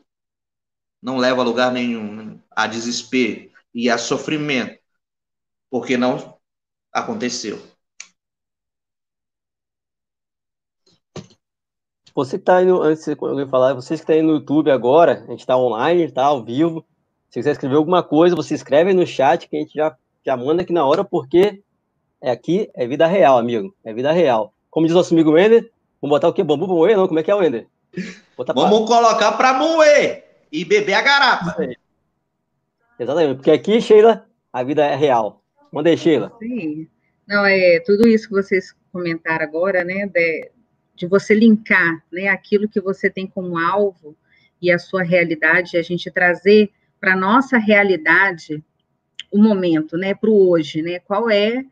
[1.01, 4.81] Não leva a lugar nenhum, a desespero e a sofrimento,
[5.69, 6.39] porque não
[6.91, 7.61] aconteceu.
[12.15, 14.71] Você que está indo, antes de eu falar, vocês que estão tá aí no YouTube
[14.71, 16.83] agora, a gente está online, está ao vivo.
[17.29, 20.37] Se quiser escrever alguma coisa, você escreve aí no chat que a gente já, já
[20.37, 21.61] manda aqui na hora, porque
[22.21, 23.75] é aqui é vida real, amigo.
[23.83, 24.53] É vida real.
[24.69, 26.43] Como diz nosso amigo Wender, vamos botar o quê?
[26.43, 26.97] Bambu pra moer?
[26.97, 27.07] Não?
[27.07, 27.67] Como é que é, Wender?
[28.35, 28.97] Botar vamos pra...
[28.97, 31.57] colocar para moer e beber a garapa.
[32.99, 35.43] Exatamente, porque aqui, Sheila, a vida é real.
[35.71, 36.31] Manda aí, Sheila.
[36.39, 36.87] Sim.
[37.27, 40.49] Não, é tudo isso que vocês comentaram agora, né, de,
[40.95, 44.15] de você linkar, né, aquilo que você tem como alvo
[44.61, 48.63] e a sua realidade, a gente trazer para nossa realidade
[49.31, 51.65] o momento, né, para o hoje, né, qual é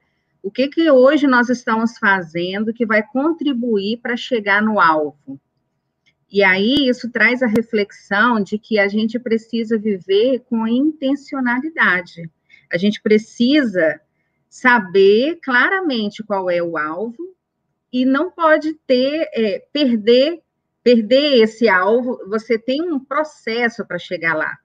[0.44, 5.40] o que que hoje nós estamos fazendo que vai contribuir para chegar no alvo.
[6.32, 12.30] E aí isso traz a reflexão de que a gente precisa viver com intencionalidade.
[12.72, 14.00] A gente precisa
[14.50, 17.36] saber claramente qual é o alvo
[17.92, 20.42] e não pode ter é, perder
[20.84, 22.20] perder esse alvo.
[22.30, 24.56] Você tem um processo para chegar lá,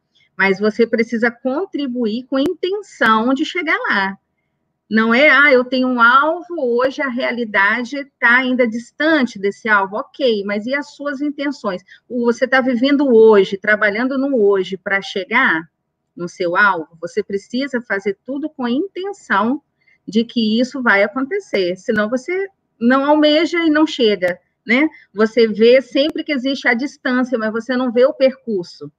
[0.41, 4.17] mas você precisa contribuir com a intenção de chegar lá.
[4.91, 9.97] Não é, ah, eu tenho um alvo, hoje a realidade está ainda distante desse alvo,
[9.97, 11.83] ok, mas e as suas intenções?
[12.09, 15.69] Você está vivendo hoje, trabalhando no hoje para chegar
[16.17, 19.61] no seu alvo, você precisa fazer tudo com a intenção
[20.09, 22.49] de que isso vai acontecer, senão você
[22.81, 24.89] não almeja e não chega, né?
[25.13, 28.91] Você vê sempre que existe a distância, mas você não vê o percurso.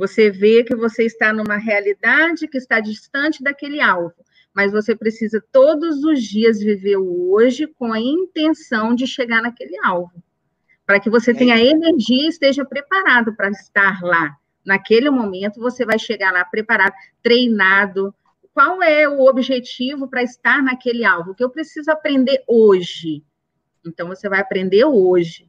[0.00, 4.14] Você vê que você está numa realidade que está distante daquele alvo,
[4.54, 9.76] mas você precisa todos os dias viver o hoje com a intenção de chegar naquele
[9.84, 10.24] alvo,
[10.86, 14.34] para que você tenha energia e esteja preparado para estar lá.
[14.64, 18.14] Naquele momento, você vai chegar lá preparado, treinado,
[18.54, 21.32] qual é o objetivo para estar naquele alvo?
[21.32, 23.22] O que eu preciso aprender hoje?
[23.86, 25.46] Então, você vai aprender hoje.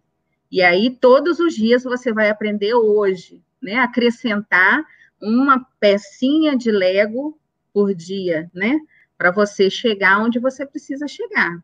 [0.51, 3.75] E aí, todos os dias, você vai aprender hoje, né?
[3.75, 4.83] Acrescentar
[5.21, 7.37] uma pecinha de Lego
[7.73, 8.79] por dia, né?
[9.17, 11.63] Para você chegar onde você precisa chegar.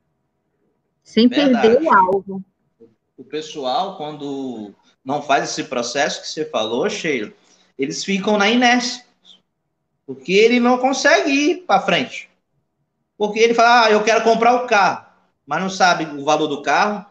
[1.03, 1.67] Sem Verdade.
[1.67, 2.43] perder o alvo.
[3.17, 7.33] O pessoal, quando não faz esse processo que você falou, Sheila,
[7.77, 9.05] eles ficam na inércia.
[10.05, 12.29] Porque ele não consegue ir para frente.
[13.17, 15.05] Porque ele fala, ah, eu quero comprar o carro,
[15.45, 17.05] mas não sabe o valor do carro,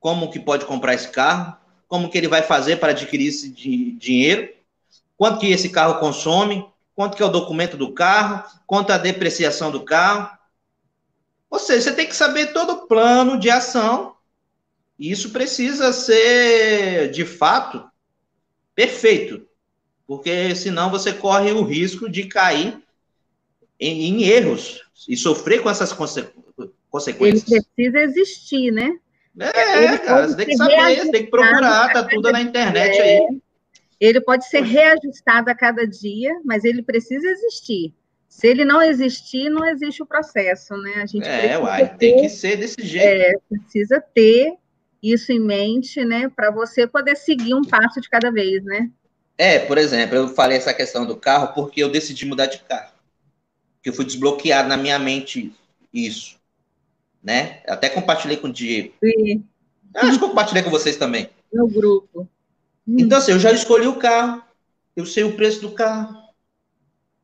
[0.00, 1.56] como que pode comprar esse carro,
[1.88, 4.48] como que ele vai fazer para adquirir esse dinheiro,
[5.16, 9.70] quanto que esse carro consome, quanto que é o documento do carro, quanto a depreciação
[9.70, 10.36] do carro.
[11.50, 14.16] Ou seja, você tem que saber todo o plano de ação.
[14.98, 17.84] E isso precisa ser, de fato,
[18.74, 19.46] perfeito,
[20.06, 22.82] porque senão você corre o risco de cair
[23.78, 26.26] em, em erros e sofrer com essas conse
[26.90, 27.50] consequências.
[27.50, 28.98] Ele precisa existir, né?
[29.38, 33.02] É, cara, você tem que saber, você tem que procurar, tá tudo na internet é.
[33.02, 33.40] aí.
[34.00, 37.94] Ele pode ser reajustado a cada dia, mas ele precisa existir.
[38.28, 40.94] Se ele não existir, não existe o processo, né?
[40.96, 43.06] A gente é, uai, ter, tem que ser desse jeito.
[43.06, 44.54] É, precisa ter
[45.02, 46.30] isso em mente, né?
[46.34, 48.90] Para você poder seguir um passo de cada vez, né?
[49.38, 52.92] É, por exemplo, eu falei essa questão do carro porque eu decidi mudar de carro.
[53.82, 55.54] Que eu fui desbloqueado na minha mente
[55.92, 56.35] isso,
[57.26, 57.60] né?
[57.66, 58.94] Até compartilhei com o Diego.
[59.02, 59.44] Sim.
[59.96, 61.28] Acho que eu compartilhei com vocês também.
[61.52, 62.28] No grupo.
[62.86, 64.42] Então, assim, eu já escolhi o carro,
[64.94, 66.16] eu sei o preço do carro,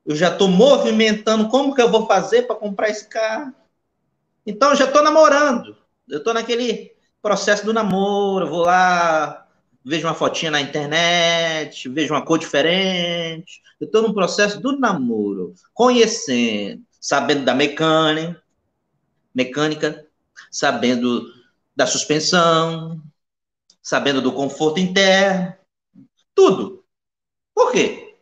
[0.05, 3.55] eu já estou movimentando como que eu vou fazer para comprar esse carro.
[4.45, 5.77] Então, eu já estou namorando.
[6.09, 6.91] Eu estou naquele
[7.23, 8.49] processo do namoro.
[8.49, 9.47] Vou lá,
[9.85, 13.63] vejo uma fotinha na internet, vejo uma cor diferente.
[13.81, 18.43] Eu estou no processo do namoro, conhecendo, sabendo da mecânica,
[19.35, 20.07] mecânica,
[20.51, 21.33] sabendo
[21.74, 23.03] da suspensão,
[23.83, 25.55] sabendo do conforto interno,
[26.35, 26.85] tudo.
[27.55, 28.16] Por quê?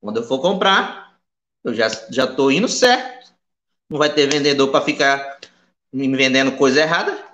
[0.00, 1.20] Quando eu for comprar,
[1.62, 3.32] eu já já estou indo certo.
[3.88, 5.40] Não vai ter vendedor para ficar
[5.92, 7.28] me vendendo coisa errada.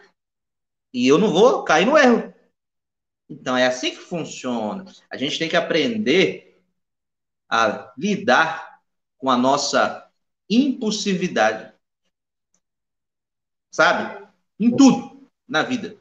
[0.92, 2.32] E eu não vou cair no erro.
[3.28, 4.84] Então é assim que funciona.
[5.10, 6.60] A gente tem que aprender
[7.48, 8.80] a lidar
[9.18, 10.10] com a nossa
[10.48, 11.72] impulsividade.
[13.76, 14.26] Sabe?
[14.58, 15.98] Em tudo na vida.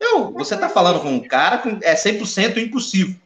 [0.00, 3.20] Eu, você está falando com um cara que é 100% impulsivo.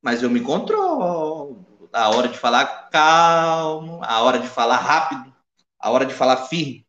[0.00, 5.34] Mas eu me controlo a hora de falar calmo, a hora de falar rápido,
[5.80, 6.86] a hora de falar firme.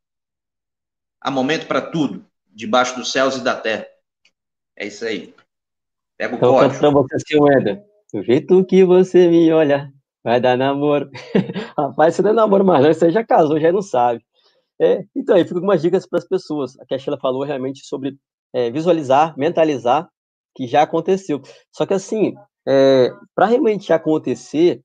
[1.20, 3.88] Há momento para tudo, debaixo dos céus e da terra.
[4.76, 5.34] É isso aí.
[6.16, 6.80] Pega o então, código.
[6.80, 7.84] Pra você, Wender.
[8.14, 9.92] Do jeito que você me olha,
[10.24, 11.10] vai dar namoro.
[11.76, 12.94] Rapaz, isso não é namoro mais, não.
[12.94, 14.24] Você já casou, já não sabe.
[14.80, 16.78] É, então, aí fica algumas dicas para as pessoas.
[16.80, 18.18] A que a Sheila falou realmente sobre
[18.54, 20.10] é, visualizar, mentalizar
[20.56, 21.42] que já aconteceu.
[21.72, 22.34] Só que assim,
[22.68, 24.82] é, para realmente acontecer,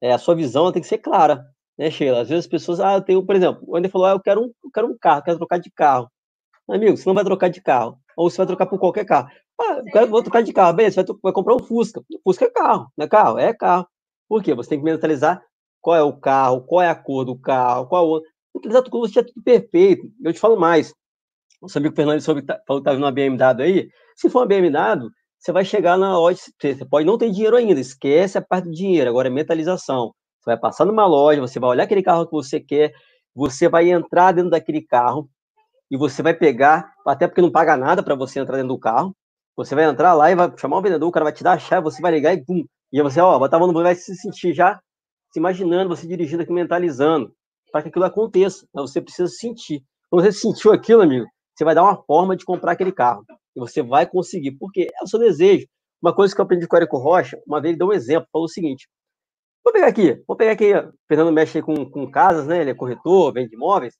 [0.00, 1.44] é, a sua visão tem que ser clara,
[1.78, 2.20] né, Sheila?
[2.20, 4.42] Às vezes as pessoas, ah, eu tenho, por exemplo, o André falou, ah, eu quero
[4.42, 6.10] um, eu quero um carro, quero trocar de carro.
[6.68, 9.28] Amigo, você não vai trocar de carro, ou você vai trocar por qualquer carro.
[9.60, 12.00] Ah, eu quero, vou trocar de carro, beleza, você vai, vai comprar um Fusca.
[12.00, 13.38] O Fusca é carro, não é carro?
[13.38, 13.86] É carro.
[14.28, 14.54] Por quê?
[14.54, 15.42] Você tem que mentalizar
[15.80, 18.20] qual é o carro, qual é a cor do carro, qual
[18.64, 20.10] é o Mentalizar tudo, perfeito.
[20.22, 20.92] Eu te falo mais.
[21.60, 23.88] Nosso amigo Fernando falou que tá vendo uma BMW aí.
[24.14, 27.78] Se for uma BMW, você vai chegar na loja, você pode não ter dinheiro ainda,
[27.80, 30.12] esquece a parte do dinheiro, agora é mentalização.
[30.40, 32.92] Você vai passar numa loja, você vai olhar aquele carro que você quer,
[33.34, 35.28] você vai entrar dentro daquele carro
[35.90, 39.14] e você vai pegar, até porque não paga nada para você entrar dentro do carro,
[39.54, 41.58] você vai entrar lá e vai chamar o vendedor, o cara vai te dar a
[41.58, 44.80] chave, você vai ligar e pum, e você, ó, vai se sentir já
[45.30, 47.32] se imaginando, você dirigindo aqui, mentalizando,
[47.70, 49.82] para que aquilo aconteça, mas você precisa sentir.
[50.10, 53.24] Quando você sentiu aquilo, amigo, você vai dar uma forma de comprar aquele carro.
[53.54, 55.66] E você vai conseguir, porque é o seu desejo.
[56.02, 58.28] Uma coisa que eu aprendi com o Érico Rocha, uma vez ele deu um exemplo,
[58.30, 58.88] falou o seguinte:
[59.64, 62.60] vou pegar aqui, vou pegar aqui, o Fernando mexe com, com casas, né?
[62.60, 63.94] Ele é corretor, vende imóveis.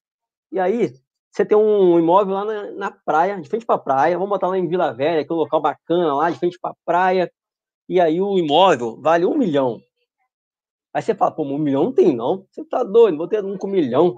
[0.52, 0.92] E aí,
[1.32, 4.48] você tem um imóvel lá na, na praia, de frente para a praia, vamos botar
[4.48, 7.30] lá em Vila Velha, que é um local bacana lá, de frente para a praia.
[7.88, 9.80] E aí o imóvel vale um milhão.
[10.96, 12.46] Aí você fala, pô, um milhão não tem, não.
[12.50, 14.16] Você tá doido, vou ter um com um milhão.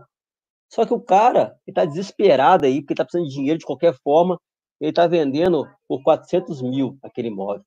[0.72, 3.95] Só que o cara, ele tá desesperado aí, porque tá precisando de dinheiro de qualquer
[4.05, 4.39] forma
[4.81, 7.64] ele está vendendo por 400 mil aquele imóvel.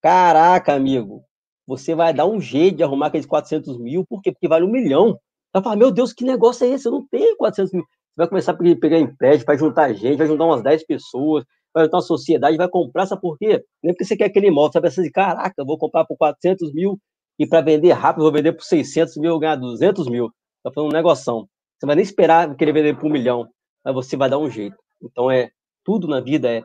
[0.00, 1.24] Caraca, amigo,
[1.66, 4.32] você vai dar um jeito de arrumar aqueles 400 mil, por quê?
[4.32, 5.18] Porque vale um milhão.
[5.52, 6.88] Vai falar, meu Deus, que negócio é esse?
[6.88, 7.82] Eu não tenho 400 mil.
[7.82, 11.44] Você vai começar a pegar empréstimo, vai juntar gente, vai juntar umas 10 pessoas,
[11.74, 13.62] vai juntar uma sociedade, vai comprar, sabe por quê?
[13.82, 16.98] Nem porque você quer aquele imóvel, pensar assim, caraca, eu vou comprar por 400 mil
[17.38, 20.30] e para vender rápido, vou vender por 600 mil, ganhar 200 mil.
[20.62, 21.48] Tá falando um negoção.
[21.78, 23.46] Você vai nem esperar querer vender por um milhão,
[23.84, 24.76] mas você vai dar um jeito.
[25.02, 25.50] Então é
[25.84, 26.62] tudo na vida é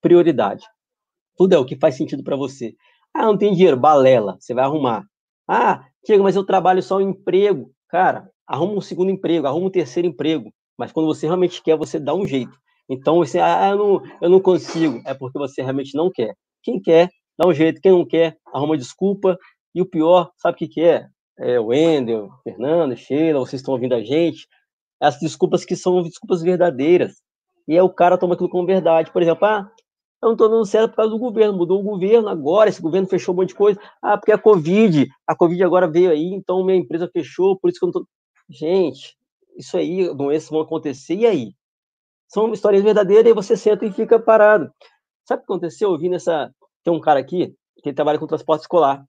[0.00, 0.64] prioridade.
[1.36, 2.74] Tudo é o que faz sentido para você.
[3.14, 5.04] Ah, não tem dinheiro, balela, você vai arrumar.
[5.46, 7.70] Ah, Diego, mas eu trabalho só em emprego.
[7.88, 10.52] Cara, arruma um segundo emprego, arruma um terceiro emprego.
[10.78, 12.56] Mas quando você realmente quer, você dá um jeito.
[12.88, 15.00] Então, você, ah, eu não, eu não consigo.
[15.06, 16.34] É porque você realmente não quer.
[16.62, 17.08] Quem quer,
[17.38, 17.80] dá um jeito.
[17.80, 19.36] Quem não quer, arruma desculpa.
[19.74, 21.08] E o pior, sabe o que, que é?
[21.38, 24.46] É o Wendel, Fernando, Sheila, vocês estão ouvindo a gente.
[25.00, 27.14] As desculpas que são desculpas verdadeiras.
[27.66, 29.10] E aí o cara toma aquilo como verdade.
[29.10, 29.70] Por exemplo, ah,
[30.22, 33.08] eu não estou dando certo por causa do governo, mudou o governo agora, esse governo
[33.08, 33.80] fechou um monte de coisa.
[34.00, 37.80] Ah, porque a Covid, a Covid agora veio aí, então minha empresa fechou, por isso
[37.80, 38.06] que eu não estou.
[38.48, 39.16] Gente,
[39.56, 41.54] isso aí, doenças vão acontecer, e aí?
[42.28, 44.70] São histórias verdadeiras, e você senta e fica parado.
[45.26, 45.90] Sabe o que aconteceu?
[45.90, 46.52] Eu vi nessa.
[46.84, 49.04] Tem um cara aqui, que trabalha com transporte escolar.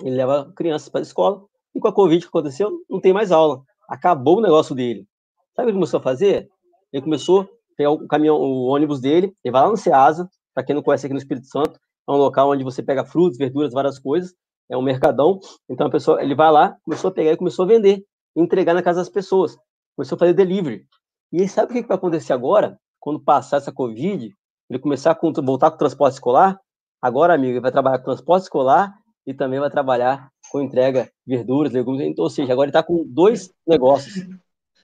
[0.00, 3.32] Ele leva crianças para a escola, e com a Covid que aconteceu, não tem mais
[3.32, 3.62] aula.
[3.88, 5.06] Acabou o negócio dele.
[5.54, 6.48] Sabe o que ele começou a fazer?
[6.92, 10.64] Ele começou a pegar o caminhão, o ônibus dele, ele vai lá no Ceasa, para
[10.64, 11.78] quem não conhece aqui no Espírito Santo,
[12.08, 14.34] é um local onde você pega frutas, verduras, várias coisas,
[14.70, 15.38] é um mercadão.
[15.68, 18.04] Então a pessoa, ele vai lá, começou a pegar e começou a vender,
[18.36, 19.56] entregar na casa das pessoas.
[19.96, 20.84] Começou a fazer delivery.
[21.32, 22.78] E sabe o que vai acontecer agora?
[22.98, 24.34] Quando passar essa Covid,
[24.68, 26.58] ele começar a voltar com o transporte escolar,
[27.00, 28.94] agora, amigo, ele vai trabalhar com transporte escolar
[29.26, 32.00] e também vai trabalhar com entrega de verduras, legumes.
[32.02, 34.26] Então, ou seja, agora ele está com dois negócios.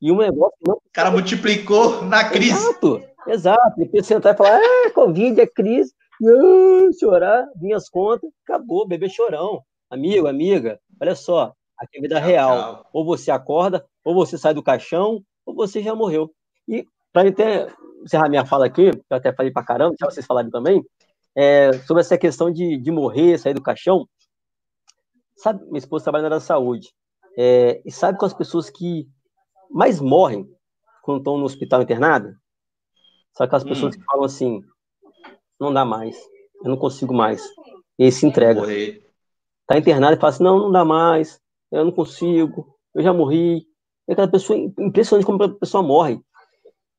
[0.00, 0.76] E um negócio não.
[0.76, 2.52] O cara multiplicou na crise.
[2.52, 3.80] Exato, exato.
[3.80, 5.92] Ele sentar e falar: ah, Covid é crise,
[6.98, 9.62] chorar, vinha as contas, acabou, bebê chorão.
[9.90, 12.86] Amigo, amiga, olha só, aqui é vida real.
[12.92, 16.30] Ou você acorda, ou você sai do caixão, ou você já morreu.
[16.68, 17.68] E para até
[18.02, 20.84] encerrar minha fala aqui, eu até falei para caramba, já vocês falaram também,
[21.34, 24.06] é, sobre essa questão de, de morrer, sair do caixão.
[25.38, 26.92] Sabe, minha esposa trabalha na área da saúde.
[27.36, 29.08] É, e sabe com as pessoas que
[29.70, 30.48] mais morrem
[31.02, 32.34] quando estão no hospital internado?
[33.32, 33.68] São aquelas hum.
[33.68, 34.60] pessoas que falam assim:
[35.58, 36.16] não dá mais,
[36.62, 37.46] eu não consigo mais.
[37.96, 38.62] E aí se entrega.
[38.70, 43.64] Está internado e fala assim: não, não dá mais, eu não consigo, eu já morri.
[44.08, 46.20] É aquela pessoa impressionante como a pessoa morre.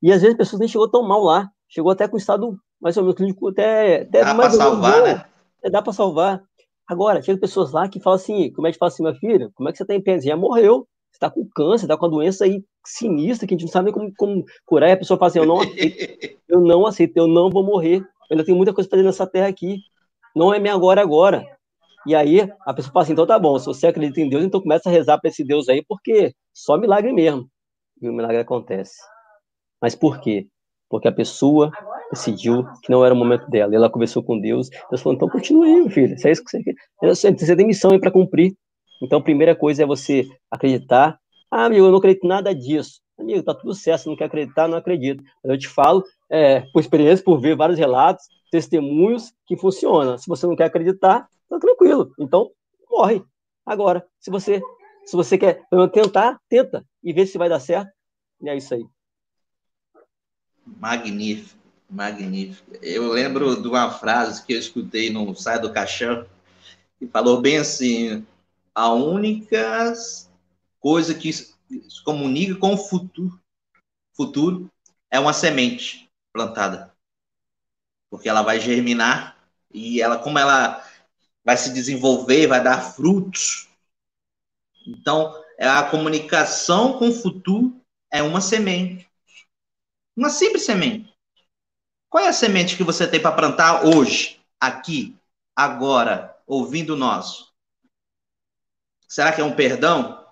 [0.01, 2.95] E às vezes as pessoas nem chegou tão mal lá, chegou até com estado mais
[2.95, 5.25] ou menos clínico, até, até dá mais para salvar, né?
[5.61, 6.48] É, dá para salvar.
[6.89, 9.69] Agora, chega pessoas lá que falam assim, como é que fala assim, minha filha, como
[9.69, 10.19] é que você está em pé?
[10.19, 13.67] Já morreu, você está com câncer, está com uma doença aí sinistra, que a gente
[13.67, 16.61] não sabe nem como, como curar, e a pessoa fala assim, eu não aceito, eu
[16.61, 19.47] não aceito, eu não vou morrer, eu ainda tenho muita coisa para fazer nessa terra
[19.47, 19.77] aqui,
[20.35, 21.45] não é minha agora, agora.
[22.07, 24.59] E aí a pessoa fala assim, então tá bom, se você acredita em Deus, então
[24.59, 27.47] começa a rezar para esse Deus aí, porque só milagre mesmo.
[28.01, 28.95] E o milagre acontece.
[29.79, 30.47] Mas por quê?
[30.89, 31.71] Porque a pessoa
[32.09, 33.71] decidiu que não era o momento dela.
[33.71, 34.69] E ela conversou com Deus.
[34.89, 36.15] Deus falou: então continue aí, meu filho.
[36.23, 36.75] É isso que você quer.
[37.01, 38.55] Você tem missão aí para cumprir.
[39.01, 41.17] Então, a primeira coisa é você acreditar.
[41.49, 42.99] Ah, amigo, eu não acredito nada disso.
[43.17, 44.01] Amigo, tá tudo certo.
[44.01, 45.23] Se não quer acreditar, não acredito.
[45.43, 50.17] Eu te falo, é, por experiência, por ver vários relatos, testemunhos que funcionam.
[50.17, 52.11] Se você não quer acreditar, tá tranquilo.
[52.19, 52.49] Então,
[52.89, 53.23] morre.
[53.65, 54.61] Agora, se você
[55.09, 57.91] se você quer tentar, tenta e vê se vai dar certo.
[58.41, 58.85] E é isso aí.
[60.77, 61.59] Magnífico,
[61.89, 62.71] magnífico.
[62.81, 66.25] Eu lembro de uma frase que eu escutei no Sai do Caixão,
[66.97, 68.25] que falou bem assim:
[68.73, 69.93] a única
[70.79, 71.53] coisa que se
[72.03, 73.39] comunica com o futuro,
[74.15, 74.69] futuro
[75.11, 76.93] é uma semente plantada.
[78.09, 79.37] Porque ela vai germinar
[79.71, 80.83] e ela, como ela
[81.43, 83.67] vai se desenvolver, vai dar frutos.
[84.87, 87.79] Então, a comunicação com o futuro
[88.11, 89.08] é uma semente.
[90.19, 91.17] Uma simples semente.
[92.09, 95.15] Qual é a semente que você tem para plantar hoje, aqui,
[95.55, 97.53] agora, ouvindo nós?
[99.07, 100.27] Será que é um perdão?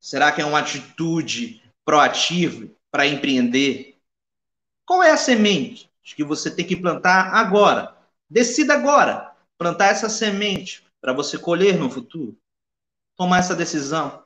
[0.00, 4.00] Será que é uma atitude proativa para empreender?
[4.86, 7.94] Qual é a semente que você tem que plantar agora?
[8.30, 12.34] Decida agora plantar essa semente para você colher no futuro.
[13.14, 14.24] Tomar essa decisão.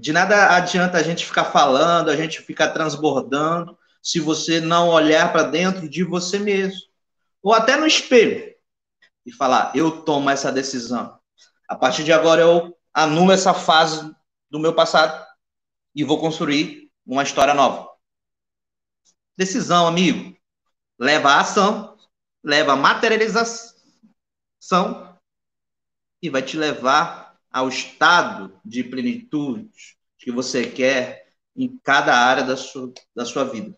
[0.00, 5.32] De nada adianta a gente ficar falando, a gente ficar transbordando, se você não olhar
[5.32, 6.80] para dentro de você mesmo.
[7.42, 8.54] Ou até no espelho
[9.26, 11.18] e falar: eu tomo essa decisão.
[11.68, 14.14] A partir de agora eu anulo essa fase
[14.48, 15.26] do meu passado
[15.92, 17.88] e vou construir uma história nova.
[19.36, 20.36] Decisão, amigo,
[20.96, 21.98] leva a ação,
[22.42, 23.74] leva a materialização
[26.22, 29.68] e vai te levar ao estado de plenitude
[30.18, 33.76] que você quer em cada área da sua, da sua vida.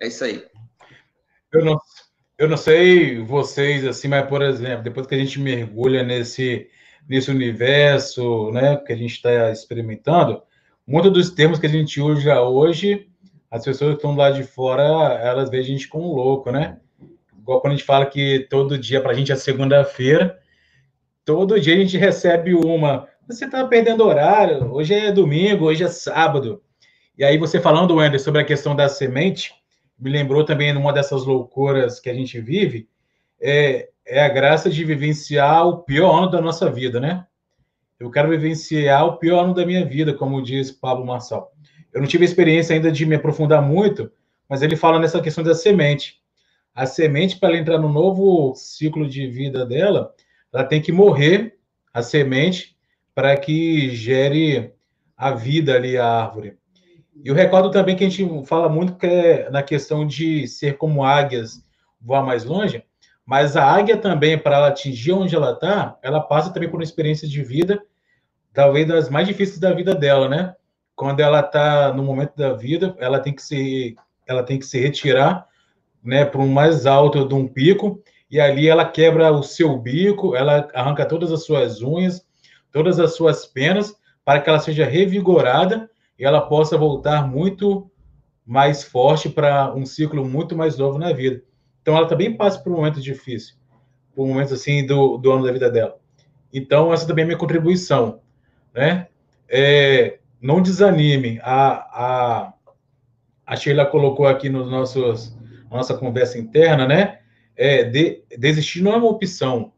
[0.00, 0.44] É isso aí.
[1.52, 1.80] Eu não,
[2.38, 6.70] eu não sei vocês, assim, mas, por exemplo, depois que a gente mergulha nesse,
[7.08, 10.42] nesse universo, né, que a gente está experimentando,
[10.86, 13.08] muitos dos termos que a gente usa hoje,
[13.50, 16.78] as pessoas que estão lá de fora, elas veem a gente como louco, né?
[17.38, 20.38] Igual quando a gente fala que todo dia para a gente é segunda-feira,
[21.26, 23.08] Todo dia a gente recebe uma.
[23.26, 26.62] Você está perdendo horário, hoje é domingo, hoje é sábado.
[27.18, 29.52] E aí, você falando, Wender, sobre a questão da semente,
[29.98, 32.88] me lembrou também numa dessas loucuras que a gente vive,
[33.40, 37.26] é, é a graça de vivenciar o pior ano da nossa vida, né?
[37.98, 41.52] Eu quero vivenciar o pior ano da minha vida, como diz Pablo Marçal.
[41.92, 44.12] Eu não tive a experiência ainda de me aprofundar muito,
[44.48, 46.20] mas ele fala nessa questão da semente.
[46.72, 50.14] A semente, para ela entrar no novo ciclo de vida dela,
[50.52, 51.56] ela tem que morrer
[51.92, 52.76] a semente
[53.14, 54.72] para que gere
[55.16, 56.58] a vida ali a árvore.
[57.14, 60.76] E eu recordo também que a gente fala muito que é na questão de ser
[60.76, 61.62] como águias,
[62.00, 62.84] voar mais longe,
[63.24, 66.84] Mas a águia também, para ela atingir onde ela está, ela passa também por uma
[66.84, 67.82] experiência de vida,
[68.52, 70.54] talvez das mais difíceis da vida dela, né?
[70.94, 74.78] Quando ela está no momento da vida, ela tem que se, ela tem que se
[74.78, 75.46] retirar,
[76.04, 78.00] né, para um mais alto de um pico,
[78.36, 82.22] e ali ela quebra o seu bico, ela arranca todas as suas unhas,
[82.70, 87.90] todas as suas penas, para que ela seja revigorada e ela possa voltar muito
[88.46, 91.42] mais forte para um ciclo muito mais novo na vida.
[91.80, 93.56] Então, ela também passa por um momento difícil,
[94.14, 95.96] por um momento assim do, do ano da vida dela.
[96.52, 98.20] Então, essa também é minha contribuição,
[98.74, 99.08] né?
[99.48, 101.40] É, não desanime.
[101.42, 102.52] A, a,
[103.46, 105.34] a Sheila colocou aqui nos nossos
[105.70, 107.20] nossa conversa interna, né?
[107.56, 109.72] É, de, desistir não é uma opção.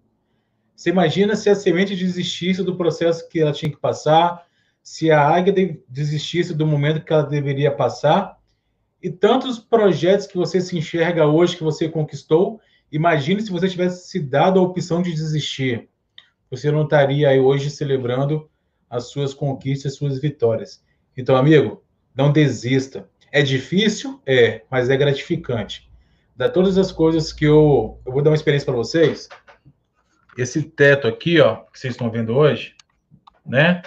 [0.74, 4.46] Você imagina se a semente desistisse do processo que ela tinha que passar,
[4.82, 8.38] se a águia desistisse do momento que ela deveria passar,
[9.02, 12.60] e tantos projetos que você se enxerga hoje, que você conquistou,
[12.90, 15.88] imagine se você tivesse se dado a opção de desistir.
[16.50, 18.48] Você não estaria aí hoje celebrando
[18.88, 20.82] as suas conquistas, as suas vitórias.
[21.16, 21.82] Então, amigo,
[22.14, 23.08] não desista.
[23.30, 24.20] É difícil?
[24.24, 25.87] É, mas é gratificante.
[26.38, 28.00] Da todas as coisas que eu.
[28.06, 29.28] Eu vou dar uma experiência para vocês.
[30.38, 32.74] Esse teto aqui, ó, que vocês estão vendo hoje,
[33.44, 33.82] né?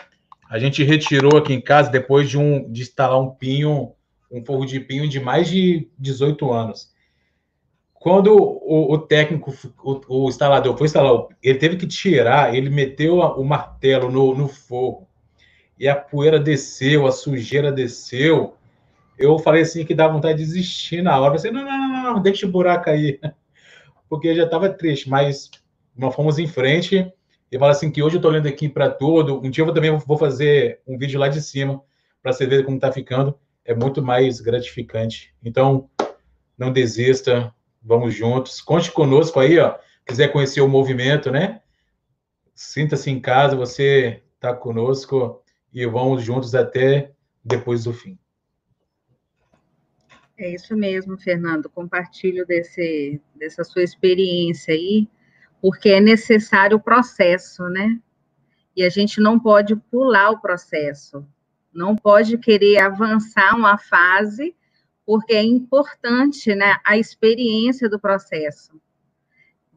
[0.50, 3.96] A gente retirou aqui em casa depois de, um, de instalar um pinho
[4.32, 6.90] um forro de pinho de mais de 18 anos.
[7.94, 13.20] Quando o, o técnico, o, o, instalador foi instalar, ele teve que tirar, ele meteu
[13.20, 15.08] o martelo no, no forro
[15.78, 18.56] e a poeira desceu, a sujeira desceu.
[19.18, 21.36] Eu falei assim que dá vontade de desistir na hora.
[21.36, 21.81] Eu falei, não, não,
[22.14, 23.20] não, deixa o buraco aí.
[24.10, 25.50] Porque já estava triste, mas
[25.96, 27.12] nós fomos em frente.
[27.52, 29.42] E fala assim que hoje eu estou olhando aqui para tudo.
[29.42, 31.82] Um dia eu também vou fazer um vídeo lá de cima
[32.22, 35.34] para você ver como está ficando é muito mais gratificante.
[35.44, 35.90] Então,
[36.58, 38.62] não desista, vamos juntos.
[38.62, 39.78] Conte conosco aí, ó.
[40.06, 41.62] Quiser conhecer o movimento, né?
[42.54, 45.42] Sinta-se em casa, você está conosco
[45.74, 47.12] e vamos juntos até
[47.44, 48.18] depois do fim.
[50.42, 51.70] É isso mesmo, Fernando.
[51.70, 55.08] Compartilho desse, dessa sua experiência aí,
[55.62, 58.00] porque é necessário o processo, né?
[58.76, 61.24] E a gente não pode pular o processo.
[61.72, 64.56] Não pode querer avançar uma fase,
[65.06, 68.82] porque é importante né, a experiência do processo.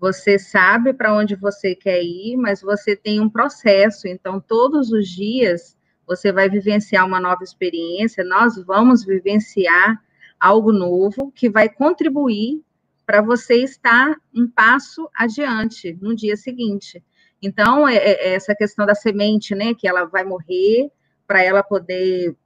[0.01, 5.11] Você sabe para onde você quer ir, mas você tem um processo, então todos os
[5.11, 10.03] dias você vai vivenciar uma nova experiência, nós vamos vivenciar
[10.45, 12.62] algo novo que vai contribuir
[13.07, 17.03] para você estar um passo adiante no dia seguinte.
[17.40, 20.90] Então, é, é essa questão da semente, né, que ela vai morrer,
[21.26, 22.36] para ela poder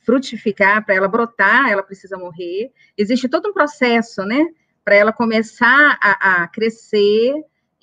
[0.00, 2.72] frutificar, para ela brotar, ela precisa morrer.
[2.96, 4.46] Existe todo um processo, né?
[4.82, 7.34] Para ela começar a, a, crescer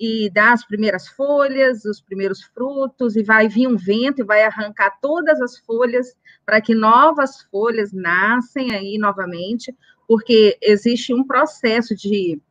[0.01, 4.43] e dar as primeiras folhas, os primeiros frutos, e vai vir um vento e vai
[4.43, 9.75] arrancar todas as folhas para que novas folhas nascem aí novamente,
[10.07, 12.41] porque existe um processo de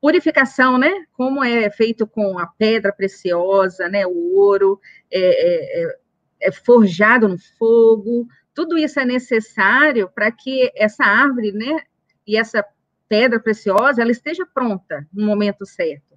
[0.00, 1.04] purificação, né?
[1.12, 4.06] Como é feito com a pedra preciosa, né?
[4.06, 6.04] O ouro, é, é, é
[6.44, 11.80] é forjado no fogo, tudo isso é necessário para que essa árvore, né,
[12.26, 12.64] e essa
[13.08, 16.13] pedra preciosa, ela esteja pronta no momento certo.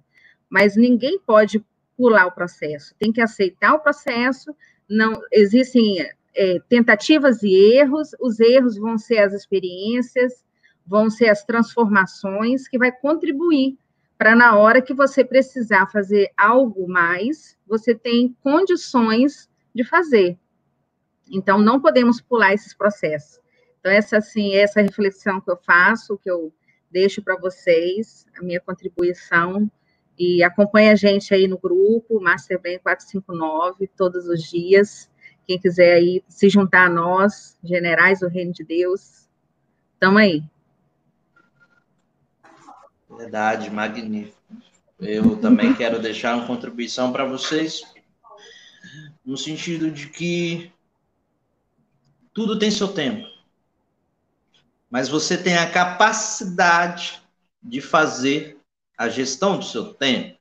[0.48, 1.64] Mas ninguém pode
[1.96, 4.54] pular o processo, tem que aceitar o processo,
[4.88, 5.98] não existem
[6.34, 10.44] é, tentativas e erros, os erros vão ser as experiências,
[10.86, 13.76] vão ser as transformações que vai contribuir
[14.16, 20.36] para na hora que você precisar fazer algo mais, você tem condições de fazer.
[21.30, 23.38] Então, não podemos pular esses processos.
[23.78, 26.52] Então, essa, assim, essa reflexão que eu faço, que eu
[26.90, 29.70] deixo para vocês, a minha contribuição,
[30.18, 35.08] e acompanha a gente aí no grupo, Masterbrain 459, todos os dias.
[35.46, 39.28] Quem quiser aí se juntar a nós, generais do Reino de Deus,
[39.94, 40.42] estamos aí.
[43.08, 44.36] Verdade, magnífico.
[45.00, 47.82] Eu também quero deixar uma contribuição para vocês
[49.24, 50.72] no sentido de que
[52.32, 53.26] tudo tem seu tempo.
[54.90, 57.22] Mas você tem a capacidade
[57.62, 58.57] de fazer
[58.98, 60.36] a gestão do seu tempo.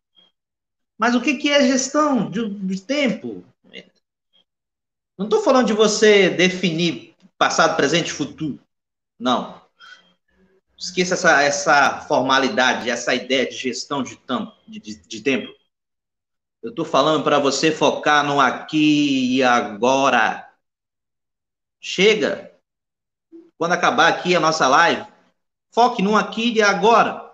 [0.97, 3.45] Mas o que, é gestão de, de tempo?
[5.15, 8.59] Não estou falando de você definir passado, presente e futuro.
[9.19, 9.61] Não.
[10.77, 14.19] Esqueça essa, essa formalidade, essa ideia de gestão de,
[14.67, 15.51] de, de tempo.
[16.61, 20.51] Eu estou falando para você focar no aqui e agora.
[21.79, 22.53] Chega.
[23.57, 25.05] Quando acabar aqui a nossa live,
[25.71, 27.26] foque no aqui e agora.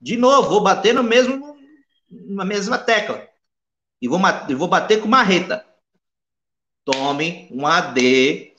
[0.00, 1.58] De novo, vou bater no mesmo,
[2.08, 3.28] na mesma tecla.
[4.00, 5.66] E vou, e vou bater com marreta.
[6.84, 8.58] Tome uma decisão.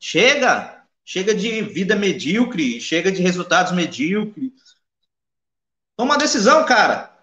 [0.00, 0.86] Chega.
[1.04, 2.80] Chega de vida medíocre.
[2.80, 4.52] Chega de resultados medíocres.
[5.94, 7.14] Toma uma decisão, cara.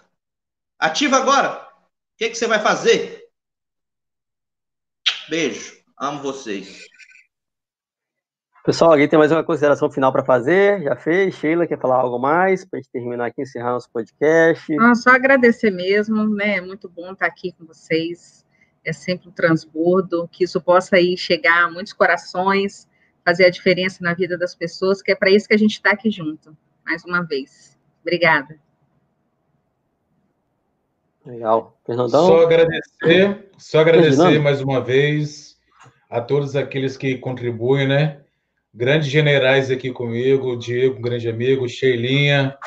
[0.78, 1.68] Ativa agora.
[1.68, 3.28] O que, que você vai fazer?
[5.28, 5.80] Beijo.
[5.98, 6.88] Amo vocês.
[8.70, 10.84] Pessoal, alguém tem mais uma consideração final para fazer?
[10.84, 11.34] Já fez?
[11.34, 14.76] Sheila, quer falar algo mais para a gente terminar aqui, encerrar nosso podcast?
[14.76, 16.58] Não, só agradecer mesmo, né?
[16.58, 18.46] É muito bom estar aqui com vocês.
[18.86, 22.88] É sempre um transbordo, que isso possa aí chegar a muitos corações,
[23.26, 25.90] fazer a diferença na vida das pessoas, que é para isso que a gente está
[25.90, 26.56] aqui junto,
[26.86, 27.76] mais uma vez.
[28.04, 28.56] Obrigada.
[31.26, 31.76] Legal.
[31.88, 32.28] Fernandão?
[32.28, 35.58] Só agradecer, só agradecer mais uma vez
[36.08, 38.22] a todos aqueles que contribuem, né?
[38.74, 42.58] Grandes generais aqui comigo, Diego, um grande amigo, Sheilinha,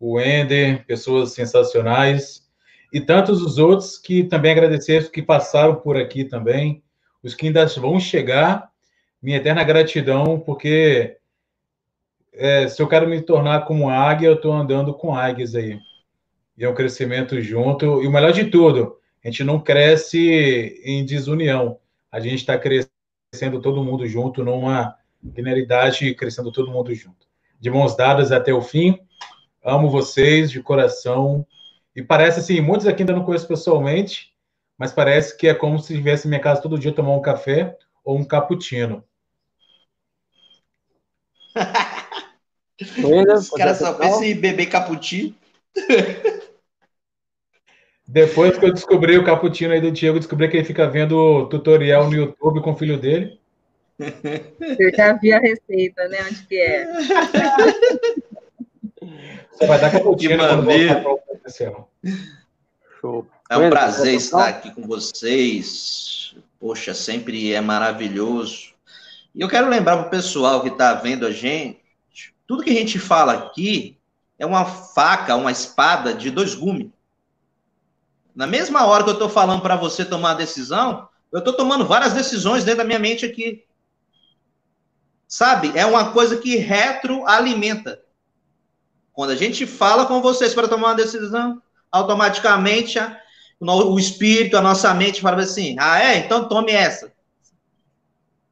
[0.00, 2.46] o Ender, pessoas sensacionais,
[2.92, 6.82] e tantos os outros que também agradecer que passaram por aqui também,
[7.22, 8.70] os que ainda vão chegar,
[9.20, 11.16] minha eterna gratidão, porque
[12.32, 15.78] é, se eu quero me tornar como águia, eu estou andando com águias aí.
[16.56, 21.04] E é um crescimento junto, e o melhor de tudo, a gente não cresce em
[21.04, 21.78] desunião,
[22.12, 24.94] a gente está crescendo todo mundo junto numa
[25.34, 27.26] linearidade crescendo todo mundo junto.
[27.58, 28.98] De mãos dadas até o fim.
[29.64, 31.46] Amo vocês de coração.
[31.94, 34.32] E parece assim, muitos aqui ainda não conheço pessoalmente,
[34.76, 37.76] mas parece que é como se estivesse em minha casa todo dia tomar um café
[38.04, 39.02] ou um cappuccino.
[43.34, 45.34] Os caras só pensam em beber cappuccino.
[48.06, 52.08] Depois que eu descobri o cappuccino aí do Diego, descobri que ele fica vendo tutorial
[52.08, 53.40] no YouTube com o filho dele.
[53.98, 56.18] Eu já vi a receita, né?
[56.28, 56.86] Onde que é?
[59.52, 60.42] Você vai dar cappuccino
[63.00, 63.26] Show.
[63.48, 66.34] É um prazer estar aqui com vocês.
[66.58, 68.74] Poxa, sempre é maravilhoso.
[69.34, 71.78] E eu quero lembrar para o pessoal que está vendo a gente,
[72.46, 73.98] tudo que a gente fala aqui
[74.38, 76.88] é uma faca, uma espada de dois gumes.
[78.34, 81.86] Na mesma hora que eu estou falando para você tomar a decisão, eu estou tomando
[81.86, 83.65] várias decisões dentro da minha mente aqui.
[85.28, 85.72] Sabe?
[85.76, 88.00] É uma coisa que retroalimenta.
[89.12, 91.60] Quando a gente fala com vocês para tomar uma decisão,
[91.90, 92.98] automaticamente
[93.58, 96.18] o espírito, a nossa mente fala assim: ah, é?
[96.18, 97.12] Então tome essa.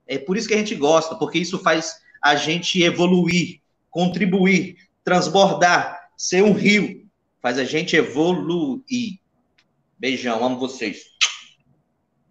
[0.07, 3.61] É por isso que a gente gosta, porque isso faz a gente evoluir,
[3.91, 7.05] contribuir, transbordar, ser um rio.
[7.41, 9.19] Faz a gente evoluir.
[9.99, 11.05] Beijão, amo vocês.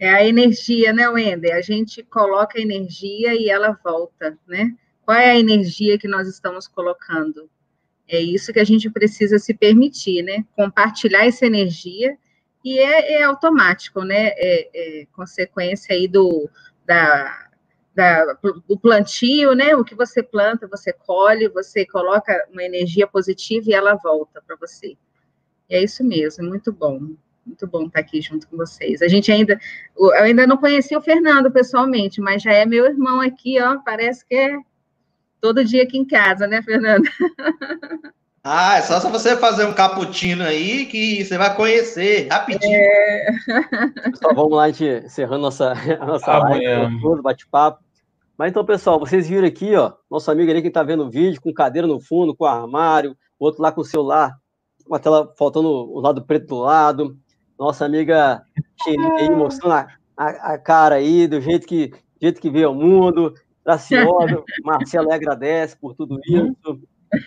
[0.03, 1.55] É a energia, né, Wender?
[1.55, 4.75] A gente coloca a energia e ela volta, né?
[5.05, 7.49] Qual é a energia que nós estamos colocando?
[8.05, 10.43] É isso que a gente precisa se permitir, né?
[10.57, 12.17] Compartilhar essa energia
[12.65, 14.31] e é, é automático, né?
[14.35, 16.49] É, é, consequência aí do,
[16.85, 17.47] da,
[17.95, 18.37] da,
[18.67, 19.73] do plantio, né?
[19.73, 24.57] O que você planta, você colhe, você coloca uma energia positiva e ela volta para
[24.57, 24.97] você.
[25.69, 27.15] é isso mesmo, muito bom.
[27.45, 29.01] Muito bom estar aqui junto com vocês.
[29.01, 29.59] A gente ainda,
[29.97, 33.77] eu ainda não conheci o Fernando pessoalmente, mas já é meu irmão aqui, ó.
[33.79, 34.57] Parece que é
[35.41, 37.03] todo dia aqui em casa, né, Fernando?
[38.45, 42.75] Ah, é só se você fazer um cappuccino aí que você vai conhecer rapidinho.
[42.75, 43.27] É...
[44.11, 45.73] Pessoal, vamos lá, a gente encerrando nossa,
[46.05, 46.89] nossa Amanhã.
[47.01, 47.81] live, bate-papo.
[48.37, 51.39] Mas então, pessoal, vocês viram aqui, ó, nosso amigo ali que está vendo o vídeo,
[51.39, 54.35] com cadeira no fundo, com armário, o outro lá com o celular,
[54.83, 57.17] com a tela faltando o lado preto do lado
[57.57, 58.43] nossa amiga
[58.83, 59.87] Xeline aí mostrando a,
[60.17, 63.33] a, a, cara aí, do jeito que, jeito que vê o mundo,
[63.65, 66.79] graciosa, Marcelo agradece por tudo isso,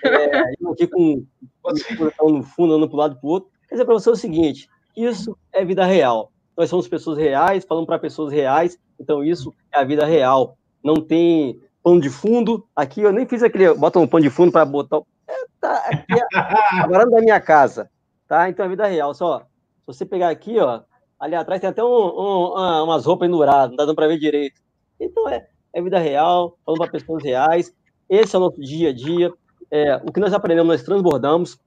[0.04, 1.24] é, eu aqui com
[1.62, 4.10] o no fundo, andando para um lado e para o outro, quer dizer para você
[4.10, 9.22] o seguinte, isso é vida real, nós somos pessoas reais, falando para pessoas reais, então
[9.22, 13.72] isso é a vida real, não tem pano de fundo, aqui eu nem fiz aquele,
[13.74, 16.38] bota um pano de fundo para botar, é, tá, aqui é
[16.80, 17.88] a varanda da minha casa,
[18.28, 19.46] tá, então é a vida real, só
[19.92, 20.82] se você pegar aqui, ó,
[21.18, 24.60] ali atrás tem até um, um, umas roupas enduradas, não dá dando para ver direito.
[24.98, 27.72] Então é, é vida real, falando para pessoas reais.
[28.08, 29.32] Esse é o nosso dia a dia.
[29.70, 31.58] É, o que nós aprendemos, nós transbordamos.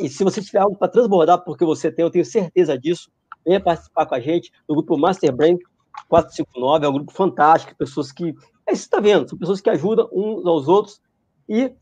[0.00, 3.10] E se você tiver algo para transbordar, porque você tem, eu tenho certeza disso,
[3.46, 5.56] venha participar com a gente do grupo Master Brain
[6.08, 6.86] 459.
[6.86, 8.34] É um grupo fantástico, pessoas que.
[8.66, 11.00] É isso que está vendo, são pessoas que ajudam uns aos outros.
[11.48, 11.72] E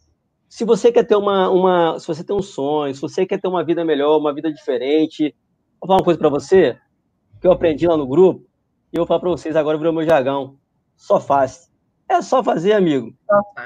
[0.49, 1.99] se você quer ter uma, uma.
[1.99, 5.35] Se você tem um sonho, se você quer ter uma vida melhor, uma vida diferente,
[5.83, 6.79] Vou falar uma coisa para você
[7.41, 8.47] que eu aprendi lá no grupo
[8.93, 10.57] e eu vou falar para vocês agora, virou meu jargão.
[10.97, 11.73] Só faz.
[12.09, 13.13] É só fazer, amigo.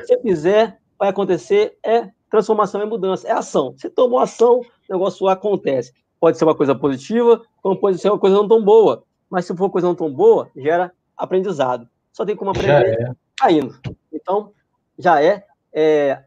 [0.00, 3.74] Se você fizer, vai acontecer é transformação e mudança, é ação.
[3.76, 5.92] Você tomou ação, o negócio acontece.
[6.18, 9.04] Pode ser uma coisa positiva, como pode ser uma coisa não tão boa.
[9.28, 11.86] Mas se for uma coisa não tão boa, gera aprendizado.
[12.14, 13.12] Só tem como aprender é.
[13.36, 13.78] caindo.
[14.10, 14.54] Então,
[14.98, 15.44] já é.
[15.70, 16.24] é.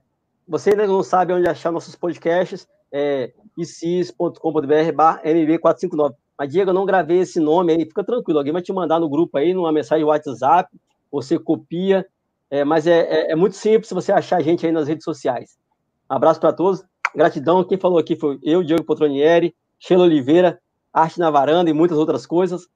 [0.47, 4.37] Você ainda não sabe onde achar nossos podcasts, é icis.com.br
[5.23, 6.13] mv459.
[6.37, 9.09] Mas, Diego, eu não gravei esse nome aí, fica tranquilo, alguém vai te mandar no
[9.09, 10.69] grupo aí, numa mensagem WhatsApp,
[11.11, 12.05] você copia,
[12.49, 15.57] é, mas é, é, é, muito simples você achar a gente aí nas redes sociais.
[16.07, 16.83] Abraço para todos,
[17.13, 20.59] gratidão, quem falou aqui foi eu, Diego Potronieri, Sheila Oliveira,
[20.93, 22.67] Arte na Varanda e muitas outras coisas.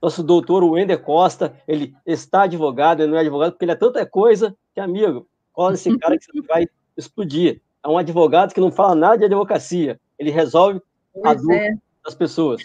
[0.00, 4.04] Nosso doutor Wender Costa, ele está advogado, ele não é advogado, porque ele é tanta
[4.04, 6.66] coisa que, amigo, cola nesse cara que você vai
[6.96, 7.60] explodir.
[7.82, 10.80] É um advogado que não fala nada de advocacia, ele resolve
[11.12, 11.74] pois a dúvida é.
[12.04, 12.62] das pessoas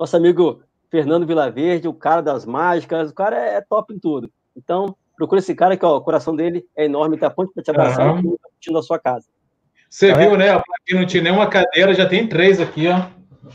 [0.00, 4.32] nosso amigo Fernando Vilaverde, o cara das mágicas, o cara é, é top em tudo.
[4.56, 7.70] Então, procura esse cara que ó, o coração dele é enorme, tá pronto para te
[7.70, 8.36] abraçar uhum.
[8.36, 9.26] tá curtindo a sua casa.
[9.90, 10.52] Você tá viu, né?
[10.52, 13.06] Aqui não tinha nenhuma cadeira, já tem três aqui, ó.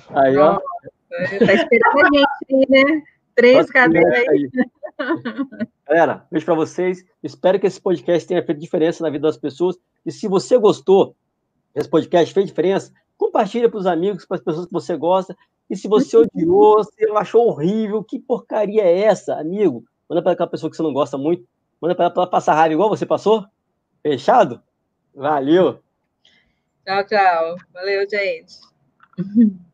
[0.10, 0.60] Aí, ó.
[0.60, 3.02] Tá esperando a gente aí, né?
[3.36, 4.50] Três Nossa, cadeiras aí.
[5.88, 7.04] Galera, beijo para vocês.
[7.24, 9.78] Espero que esse podcast tenha feito diferença na vida das pessoas.
[10.06, 11.16] E se você gostou,
[11.74, 15.36] esse podcast fez diferença, compartilha para os amigos, para as pessoas que você gosta.
[15.70, 19.84] E se você odiou, se achou horrível, que porcaria é essa, amigo?
[20.10, 21.46] Manda para aquela pessoa que você não gosta muito.
[21.82, 23.46] Manda para ela passar raiva igual você passou.
[24.02, 24.62] Fechado?
[25.14, 25.80] Valeu.
[26.86, 27.56] Tchau, tchau.
[27.74, 28.60] Valeu, gente.